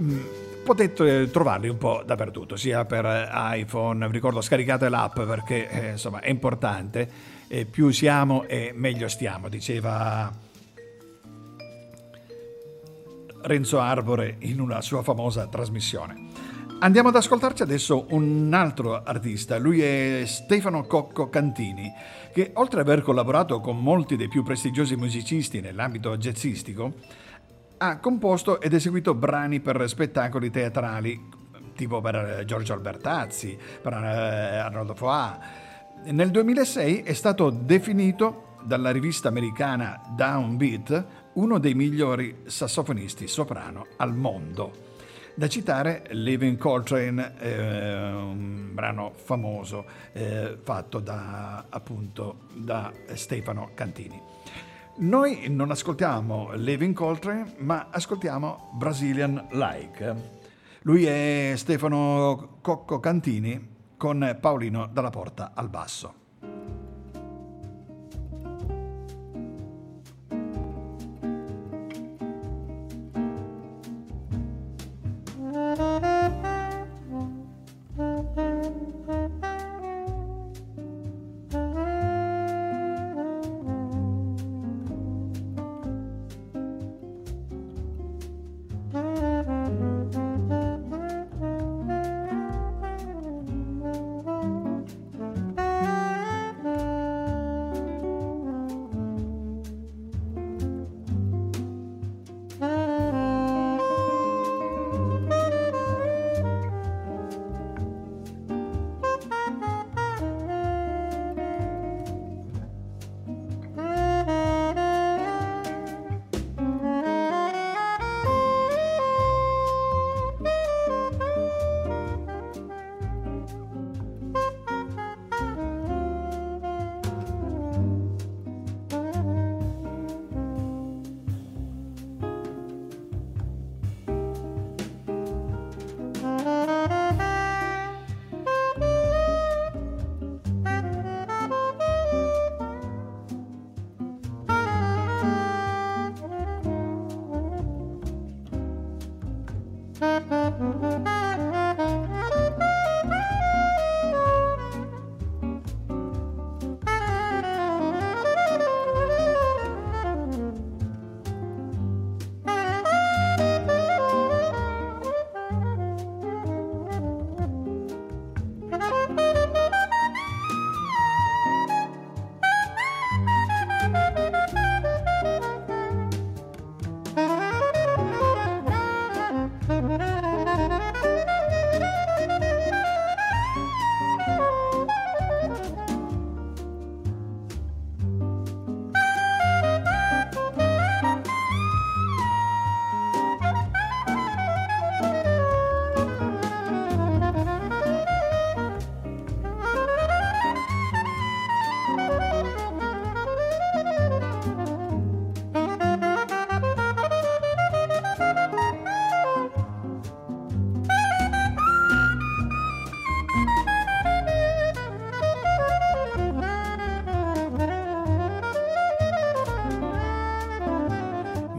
Mm, 0.00 0.20
potete 0.64 1.30
trovarli 1.30 1.68
un 1.68 1.78
po' 1.78 2.02
dappertutto, 2.04 2.56
sia 2.56 2.84
per 2.84 3.30
iPhone, 3.32 4.04
vi 4.08 4.12
ricordo 4.12 4.40
scaricate 4.40 4.88
l'app 4.88 5.20
perché 5.20 5.70
eh, 5.70 5.90
insomma 5.90 6.18
è 6.18 6.30
importante, 6.30 7.08
eh, 7.46 7.64
più 7.64 7.90
siamo 7.90 8.42
e 8.48 8.72
meglio 8.74 9.06
stiamo, 9.06 9.48
diceva 9.48 10.50
Renzo 13.42 13.78
Arbore 13.80 14.36
in 14.40 14.60
una 14.60 14.80
sua 14.80 15.02
famosa 15.02 15.46
trasmissione. 15.46 16.60
Andiamo 16.80 17.10
ad 17.10 17.16
ascoltarci 17.16 17.62
adesso 17.62 18.06
un 18.10 18.50
altro 18.52 19.02
artista, 19.04 19.56
lui 19.56 19.80
è 19.82 20.24
Stefano 20.26 20.82
Cocco 20.82 21.28
Cantini, 21.28 21.92
che 22.32 22.50
oltre 22.54 22.80
ad 22.80 22.88
aver 22.88 23.02
collaborato 23.02 23.60
con 23.60 23.80
molti 23.80 24.16
dei 24.16 24.26
più 24.26 24.42
prestigiosi 24.42 24.96
musicisti 24.96 25.60
nell'ambito 25.60 26.16
jazzistico, 26.16 26.94
ha 27.78 27.98
composto 27.98 28.60
ed 28.60 28.72
eseguito 28.72 29.14
brani 29.14 29.60
per 29.60 29.88
spettacoli 29.88 30.50
teatrali, 30.50 31.28
tipo 31.76 32.00
per 32.00 32.42
Giorgio 32.46 32.72
Albertazzi, 32.72 33.56
per 33.80 33.92
eh, 33.92 34.56
Arnoldo 34.56 34.94
Foà. 34.94 35.38
Nel 36.04 36.30
2006 36.30 37.02
è 37.02 37.12
stato 37.12 37.50
definito 37.50 38.56
dalla 38.64 38.90
rivista 38.90 39.28
americana 39.28 40.00
Downbeat 40.16 41.04
uno 41.34 41.58
dei 41.58 41.74
migliori 41.74 42.42
sassofonisti 42.44 43.26
soprano 43.26 43.86
al 43.96 44.14
mondo. 44.14 44.90
Da 45.34 45.48
citare 45.48 46.04
Living 46.10 46.58
Coltrane, 46.58 47.34
eh, 47.38 48.12
un 48.12 48.70
brano 48.72 49.12
famoso 49.14 49.86
eh, 50.12 50.58
fatto 50.62 50.98
da, 50.98 51.64
appunto, 51.70 52.40
da 52.52 52.92
Stefano 53.14 53.70
Cantini. 53.72 54.20
Noi 54.96 55.48
non 55.48 55.70
ascoltiamo 55.70 56.50
Living 56.54 56.94
Coltrane, 56.94 57.54
ma 57.58 57.86
ascoltiamo 57.90 58.72
Brazilian 58.74 59.48
Like. 59.52 60.40
Lui 60.82 61.06
è 61.06 61.54
Stefano 61.56 62.58
Cocco 62.60 63.00
Cantini 63.00 63.68
con 63.96 64.36
Paolino 64.38 64.86
dalla 64.92 65.10
Porta 65.10 65.52
al 65.54 65.70
basso. 65.70 66.21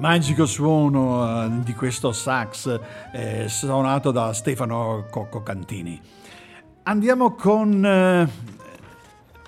Magico 0.04 0.46
suono 0.46 1.46
uh, 1.46 1.64
di 1.64 1.74
questo 1.74 2.12
sax 2.12 2.78
eh, 3.14 3.48
suonato 3.48 4.12
da 4.12 4.34
Stefano 4.34 5.06
Cocco 5.10 5.42
Cantini. 5.44 5.98
Andiamo 6.84 7.36
con 7.36 7.70
uh, 7.72 8.30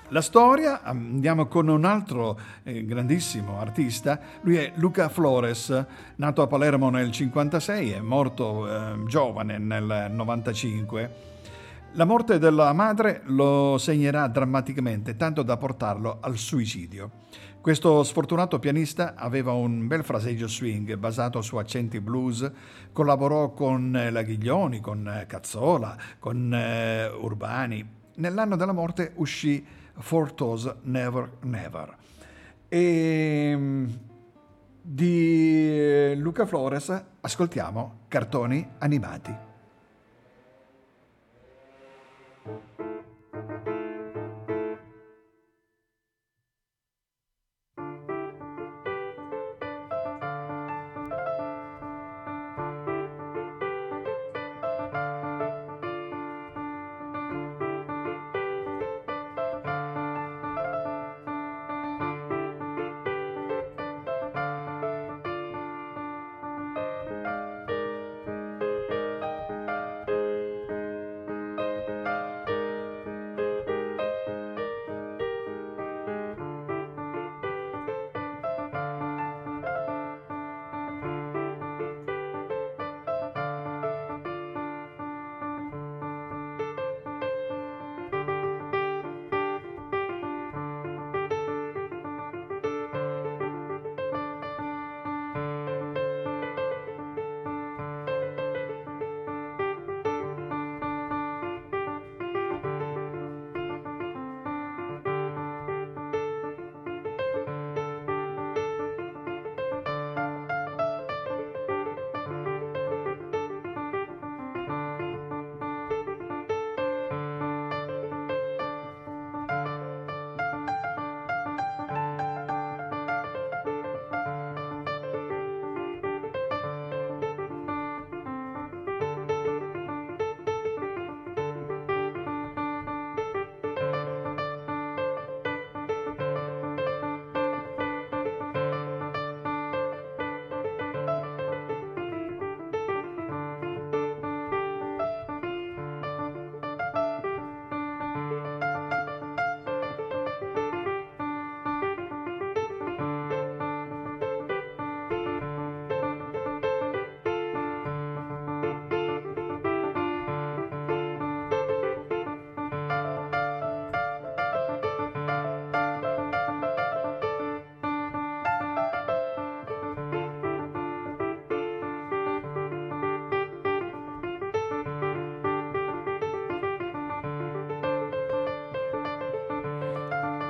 la 0.07 0.21
storia, 0.21 0.81
andiamo 0.81 1.47
con 1.47 1.67
un 1.67 1.83
altro 1.83 2.39
eh, 2.63 2.85
grandissimo 2.85 3.59
artista, 3.59 4.17
lui 4.43 4.55
è 4.55 4.71
Luca 4.75 5.09
Flores, 5.09 5.85
nato 6.15 6.41
a 6.41 6.47
Palermo 6.47 6.89
nel 6.89 7.09
1956 7.09 7.91
e 7.91 7.99
morto 7.99 8.65
eh, 8.65 9.03
giovane 9.07 9.57
nel 9.57 10.07
95. 10.09 11.33
La 11.95 12.05
morte 12.05 12.39
della 12.39 12.71
madre 12.71 13.23
lo 13.25 13.77
segnerà 13.77 14.29
drammaticamente, 14.29 15.17
tanto 15.17 15.43
da 15.43 15.57
portarlo 15.57 16.19
al 16.21 16.37
suicidio. 16.37 17.11
Questo 17.65 18.03
sfortunato 18.03 18.59
pianista 18.59 19.15
aveva 19.15 19.53
un 19.53 19.87
bel 19.87 20.03
fraseggio 20.03 20.47
swing 20.47 20.97
basato 20.97 21.41
su 21.41 21.55
accenti 21.55 21.99
blues, 21.99 22.47
collaborò 22.91 23.53
con 23.53 23.95
eh, 23.95 24.11
la 24.11 24.21
Ghiglioni, 24.21 24.79
con 24.81 25.07
eh, 25.07 25.25
Cazzola, 25.25 25.97
con 26.19 26.53
eh, 26.53 27.07
Urbani. 27.07 27.83
Nell'anno 28.17 28.55
della 28.55 28.71
morte 28.71 29.13
uscì 29.15 29.65
Fortos 29.97 30.71
Never 30.83 31.37
Never. 31.41 31.95
E 32.69 33.53
mm, 33.57 33.85
di 34.83 36.13
Luca 36.17 36.45
Flores 36.45 37.03
ascoltiamo 37.19 38.01
Cartoni 38.07 38.73
animati. 38.77 39.54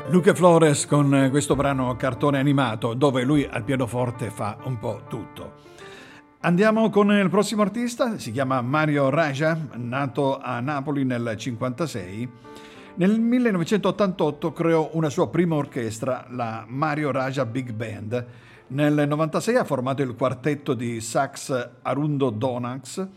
Luca 0.10 0.36
Flores 0.36 0.86
con 0.86 1.30
questo 1.32 1.56
brano 1.56 1.96
cartone 1.96 2.38
animato 2.38 2.94
dove 2.94 3.24
lui 3.24 3.44
al 3.44 3.64
pianoforte 3.64 4.30
fa 4.30 4.56
un 4.66 4.78
po' 4.78 5.02
tutto. 5.08 5.64
Andiamo 6.42 6.92
con 6.92 7.12
il 7.12 7.30
prossimo 7.32 7.64
artista, 7.64 8.20
si 8.20 8.32
chiama 8.32 8.62
Mario 8.62 9.10
Raja, 9.10 9.58
nato 9.74 10.40
a 10.40 10.60
Napoli 10.60 11.04
nel 11.06 11.22
1956. 11.22 12.30
Nel 12.98 13.20
1988 13.20 14.54
creò 14.54 14.92
una 14.94 15.10
sua 15.10 15.28
prima 15.28 15.56
orchestra, 15.56 16.28
la 16.30 16.66
Mario 16.68 17.10
Raja 17.10 17.44
Big 17.48 17.72
Band. 17.72 18.14
Nel 18.68 18.94
1996 18.94 19.56
ha 19.56 19.64
formato 19.64 20.04
il 20.04 20.16
quartetto 20.16 20.76
di 20.76 21.02
sax 21.02 21.70
Arundo 21.82 22.30
Donax, 22.30 23.08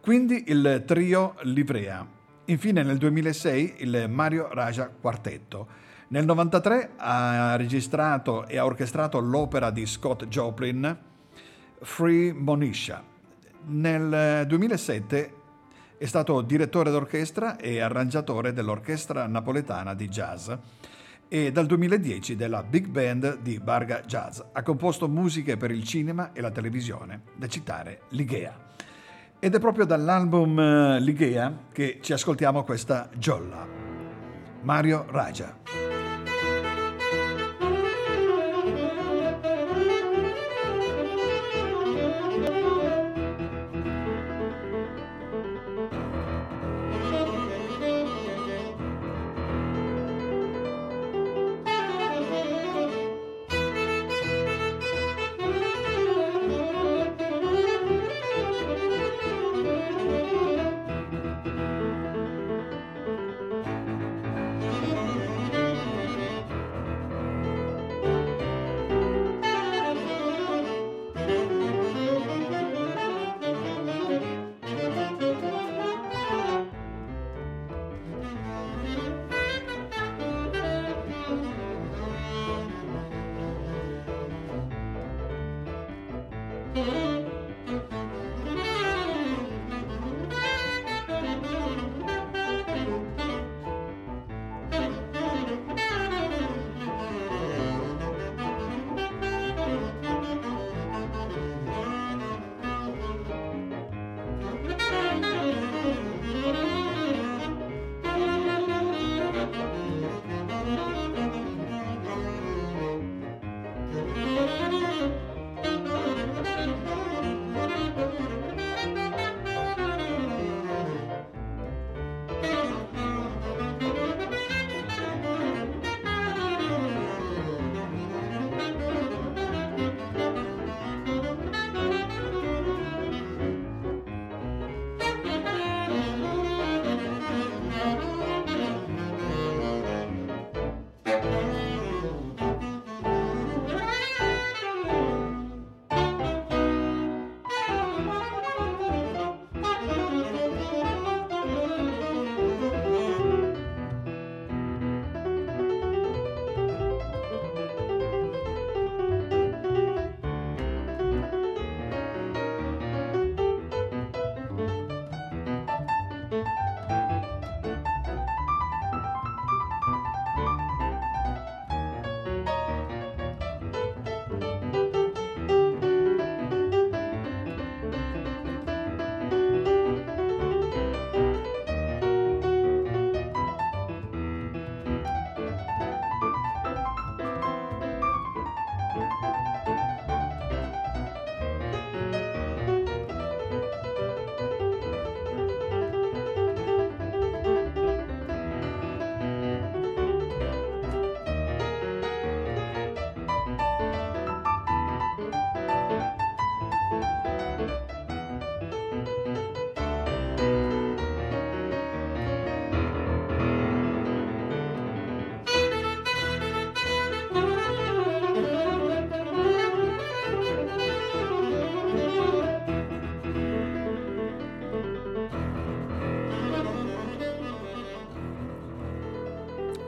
quindi 0.00 0.44
il 0.46 0.84
trio 0.86 1.34
Livrea. 1.42 2.06
Infine 2.44 2.84
nel 2.84 2.98
2006 2.98 3.74
il 3.78 4.06
Mario 4.08 4.48
Raja 4.52 4.88
Quartetto. 4.88 5.88
Nel 6.12 6.24
1993 6.24 6.90
ha 6.96 7.54
registrato 7.54 8.44
e 8.48 8.58
ha 8.58 8.64
orchestrato 8.64 9.20
l'opera 9.20 9.70
di 9.70 9.86
Scott 9.86 10.24
Joplin, 10.24 10.98
Free 11.82 12.32
Monisha. 12.32 13.00
Nel 13.66 14.44
2007 14.44 15.34
è 15.96 16.04
stato 16.06 16.40
direttore 16.40 16.90
d'orchestra 16.90 17.56
e 17.56 17.78
arrangiatore 17.78 18.52
dell'Orchestra 18.52 19.28
Napoletana 19.28 19.94
di 19.94 20.08
Jazz 20.08 20.50
e 21.28 21.52
dal 21.52 21.66
2010 21.66 22.34
della 22.34 22.64
Big 22.64 22.86
Band 22.86 23.38
di 23.38 23.60
Barga 23.60 24.00
Jazz. 24.00 24.40
Ha 24.50 24.62
composto 24.64 25.06
musiche 25.06 25.56
per 25.56 25.70
il 25.70 25.84
cinema 25.84 26.32
e 26.32 26.40
la 26.40 26.50
televisione, 26.50 27.20
da 27.36 27.46
citare 27.46 28.00
Ligea. 28.08 28.58
Ed 29.38 29.54
è 29.54 29.60
proprio 29.60 29.84
dall'album 29.84 30.58
eh, 30.58 31.00
Ligea 31.00 31.66
che 31.70 32.00
ci 32.02 32.12
ascoltiamo 32.12 32.64
questa 32.64 33.08
giolla. 33.16 33.64
Mario 34.62 35.06
Raja. 35.08 35.89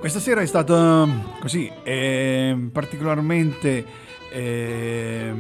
Questa 0.03 0.19
sera 0.19 0.41
è 0.41 0.47
stata 0.47 1.07
così 1.39 1.71
eh, 1.85 2.71
particolarmente 2.73 3.87
eh, 4.33 5.33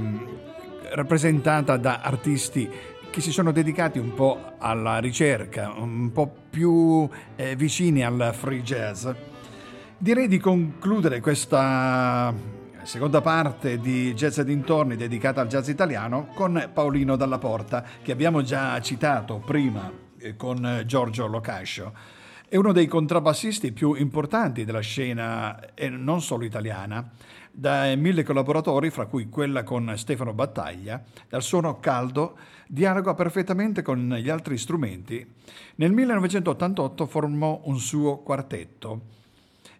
rappresentata 0.92 1.76
da 1.76 1.98
artisti 2.00 2.70
che 3.10 3.20
si 3.20 3.32
sono 3.32 3.50
dedicati 3.50 3.98
un 3.98 4.14
po' 4.14 4.52
alla 4.58 4.98
ricerca, 4.98 5.72
un 5.76 6.12
po' 6.12 6.32
più 6.48 7.08
eh, 7.34 7.56
vicini 7.56 8.04
al 8.04 8.30
free 8.38 8.62
jazz. 8.62 9.08
Direi 9.98 10.28
di 10.28 10.38
concludere 10.38 11.18
questa 11.18 12.32
seconda 12.82 13.20
parte 13.20 13.80
di 13.80 14.14
Jazz 14.14 14.38
e 14.38 14.44
dintorni 14.44 14.94
dedicata 14.94 15.40
al 15.40 15.48
jazz 15.48 15.66
italiano 15.66 16.28
con 16.34 16.70
Paolino 16.72 17.16
Dalla 17.16 17.38
Porta, 17.38 17.84
che 18.00 18.12
abbiamo 18.12 18.42
già 18.42 18.80
citato 18.80 19.42
prima 19.44 19.90
eh, 20.18 20.36
con 20.36 20.84
Giorgio 20.86 21.26
Locascio. 21.26 22.20
È 22.52 22.56
uno 22.58 22.72
dei 22.72 22.86
contrabbassisti 22.86 23.72
più 23.72 23.94
importanti 23.94 24.66
della 24.66 24.80
scena, 24.80 25.72
e 25.72 25.88
non 25.88 26.20
solo 26.20 26.44
italiana, 26.44 27.10
da 27.50 27.96
mille 27.96 28.24
collaboratori, 28.24 28.90
fra 28.90 29.06
cui 29.06 29.30
quella 29.30 29.62
con 29.62 29.90
Stefano 29.96 30.34
Battaglia, 30.34 31.02
dal 31.30 31.40
suono 31.40 31.80
caldo, 31.80 32.36
dialoga 32.68 33.14
perfettamente 33.14 33.80
con 33.80 34.06
gli 34.20 34.28
altri 34.28 34.58
strumenti. 34.58 35.26
Nel 35.76 35.92
1988 35.92 37.06
formò 37.06 37.62
un 37.64 37.78
suo 37.78 38.18
quartetto 38.18 39.00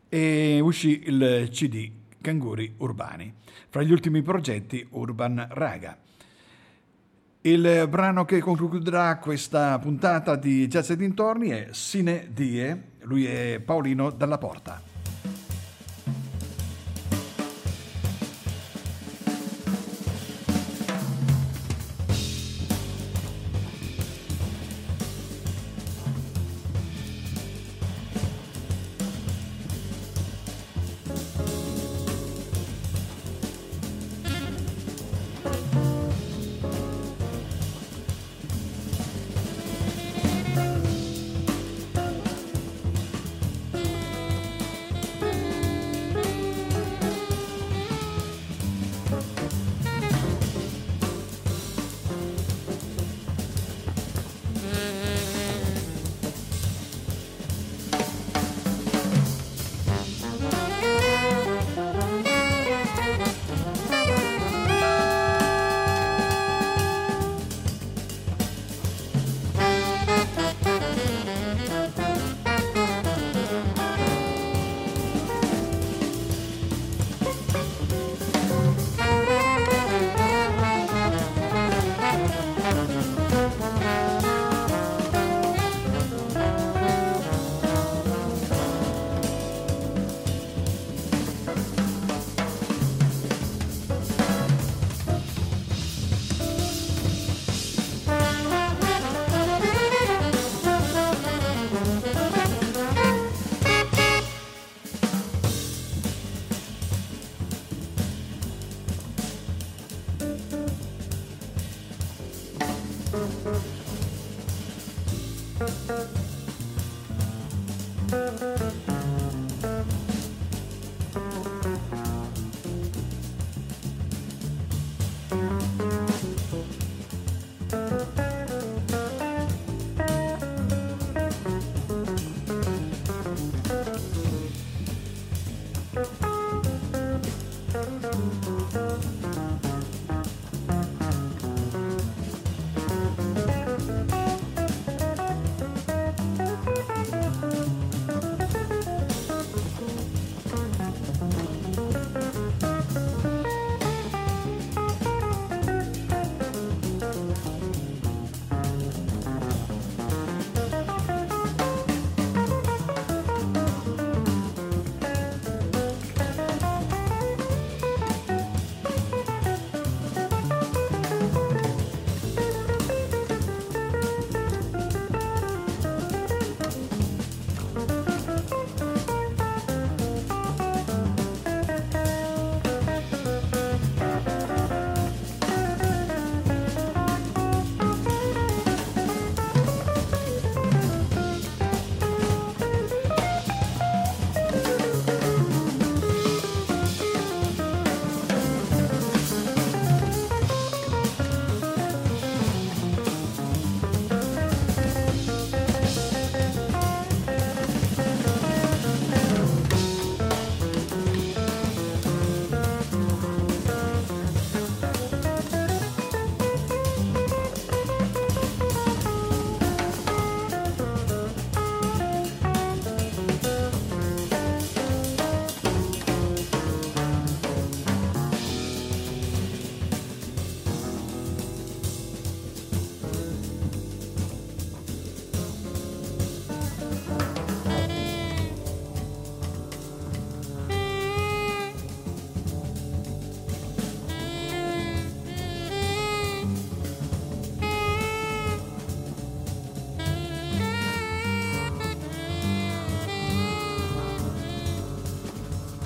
e 0.08 0.58
uscì 0.60 1.02
il 1.04 1.50
CD 1.50 1.90
Canguri 2.22 2.76
Urbani. 2.78 3.34
Fra 3.68 3.82
gli 3.82 3.92
ultimi 3.92 4.22
progetti 4.22 4.86
Urban 4.92 5.46
Raga. 5.50 5.98
Il 7.44 7.88
brano 7.88 8.24
che 8.24 8.38
concluderà 8.38 9.18
questa 9.18 9.76
puntata 9.80 10.36
di 10.36 10.68
Jazz 10.68 10.90
e 10.90 10.96
dintorni 10.96 11.48
è 11.48 11.68
Sine 11.72 12.28
Die, 12.30 12.82
lui 13.00 13.26
è 13.26 13.58
Paolino 13.58 14.10
Dalla 14.10 14.38
Porta. 14.38 14.91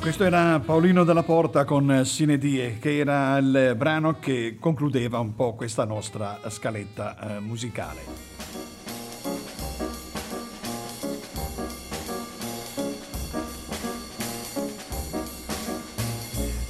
Questo 0.07 0.23
era 0.23 0.61
Paolino 0.61 1.03
della 1.03 1.25
Porta 1.25 1.65
con 1.65 2.03
Sine 2.05 2.39
Die, 2.39 2.79
che 2.79 2.99
era 2.99 3.39
il 3.39 3.75
brano 3.77 4.21
che 4.21 4.57
concludeva 4.61 5.19
un 5.19 5.35
po' 5.35 5.57
questa 5.57 5.85
nostra 5.85 6.39
scaletta 6.49 7.19
eh, 7.19 7.41
musicale. 7.41 8.03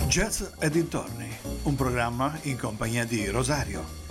Jazz 0.07 0.43
e 0.59 0.71
dintorni, 0.71 1.29
un 1.65 1.75
programma 1.75 2.39
in 2.45 2.57
compagnia 2.57 3.05
di 3.05 3.29
Rosario. 3.29 4.06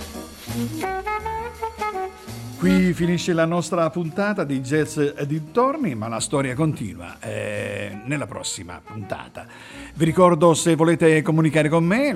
Qui 2.57 2.93
finisce 2.93 3.33
la 3.33 3.45
nostra 3.45 3.89
puntata 3.89 4.43
di 4.43 4.61
Jazz 4.61 4.97
dintorni, 5.27 5.93
ma 5.93 6.07
la 6.07 6.19
storia 6.19 6.55
continua 6.55 7.17
eh, 7.19 7.99
nella 8.05 8.25
prossima 8.25 8.81
puntata. 8.83 9.45
Vi 9.93 10.05
ricordo 10.05 10.53
se 10.53 10.75
volete 10.75 11.21
comunicare 11.21 11.67
con 11.67 11.83
me, 11.83 12.15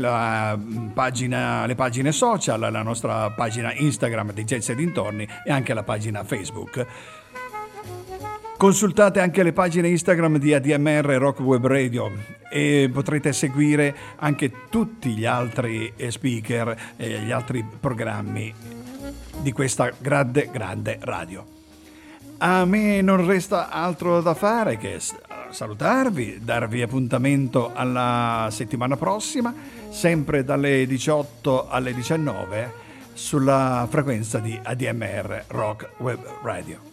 pagina, 0.94 1.66
le 1.66 1.76
pagine 1.76 2.12
social, 2.12 2.60
la 2.60 2.82
nostra 2.82 3.30
pagina 3.32 3.74
Instagram 3.74 4.32
di 4.32 4.44
Jazz 4.46 4.72
dintorni 4.72 5.28
e 5.46 5.52
anche 5.52 5.74
la 5.74 5.84
pagina 5.84 6.24
Facebook. 6.24 6.86
Consultate 8.60 9.22
anche 9.22 9.42
le 9.42 9.54
pagine 9.54 9.88
Instagram 9.88 10.38
di 10.38 10.54
ADMR 10.54 11.06
Rock 11.18 11.40
Web 11.40 11.66
Radio 11.66 12.12
e 12.52 12.90
potrete 12.92 13.32
seguire 13.32 13.96
anche 14.18 14.52
tutti 14.70 15.12
gli 15.12 15.24
altri 15.24 15.94
eh, 15.96 16.12
speaker 16.12 16.76
e 16.98 17.22
gli 17.22 17.32
altri 17.32 17.66
programmi 17.80 18.54
di 19.42 19.54
questa 19.54 19.94
grande, 19.98 20.50
grande 20.52 20.98
radio. 21.00 21.46
A 22.40 22.66
me 22.66 23.00
non 23.00 23.26
resta 23.26 23.70
altro 23.70 24.20
da 24.20 24.34
fare 24.34 24.76
che 24.76 25.00
salutarvi, 25.52 26.42
darvi 26.44 26.82
appuntamento 26.82 27.72
alla 27.74 28.50
settimana 28.52 28.98
prossima, 28.98 29.54
sempre 29.90 30.44
dalle 30.44 30.86
18 30.86 31.70
alle 31.70 31.94
19 31.94 32.74
sulla 33.14 33.88
frequenza 33.90 34.40
di 34.40 34.60
ADMR 34.62 35.46
Rock 35.48 35.92
Web 36.00 36.20
Radio. 36.44 36.89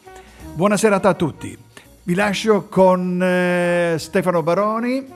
Buona 0.57 0.78
serata 0.78 1.11
a 1.11 1.14
tutti. 1.14 1.54
Vi 2.02 2.14
lascio 2.14 2.66
con 2.68 3.22
eh, 3.22 3.96
Stefano 3.98 4.42
Baroni 4.42 5.07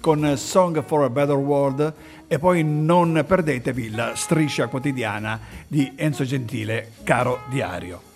con 0.00 0.38
Song 0.38 0.82
for 0.82 1.02
a 1.02 1.10
Better 1.10 1.34
World 1.34 1.92
e 2.26 2.38
poi 2.38 2.64
non 2.64 3.22
perdetevi 3.26 3.90
la 3.90 4.14
striscia 4.14 4.68
quotidiana 4.68 5.38
di 5.68 5.92
Enzo 5.96 6.24
Gentile, 6.24 6.92
caro 7.04 7.40
diario. 7.50 8.15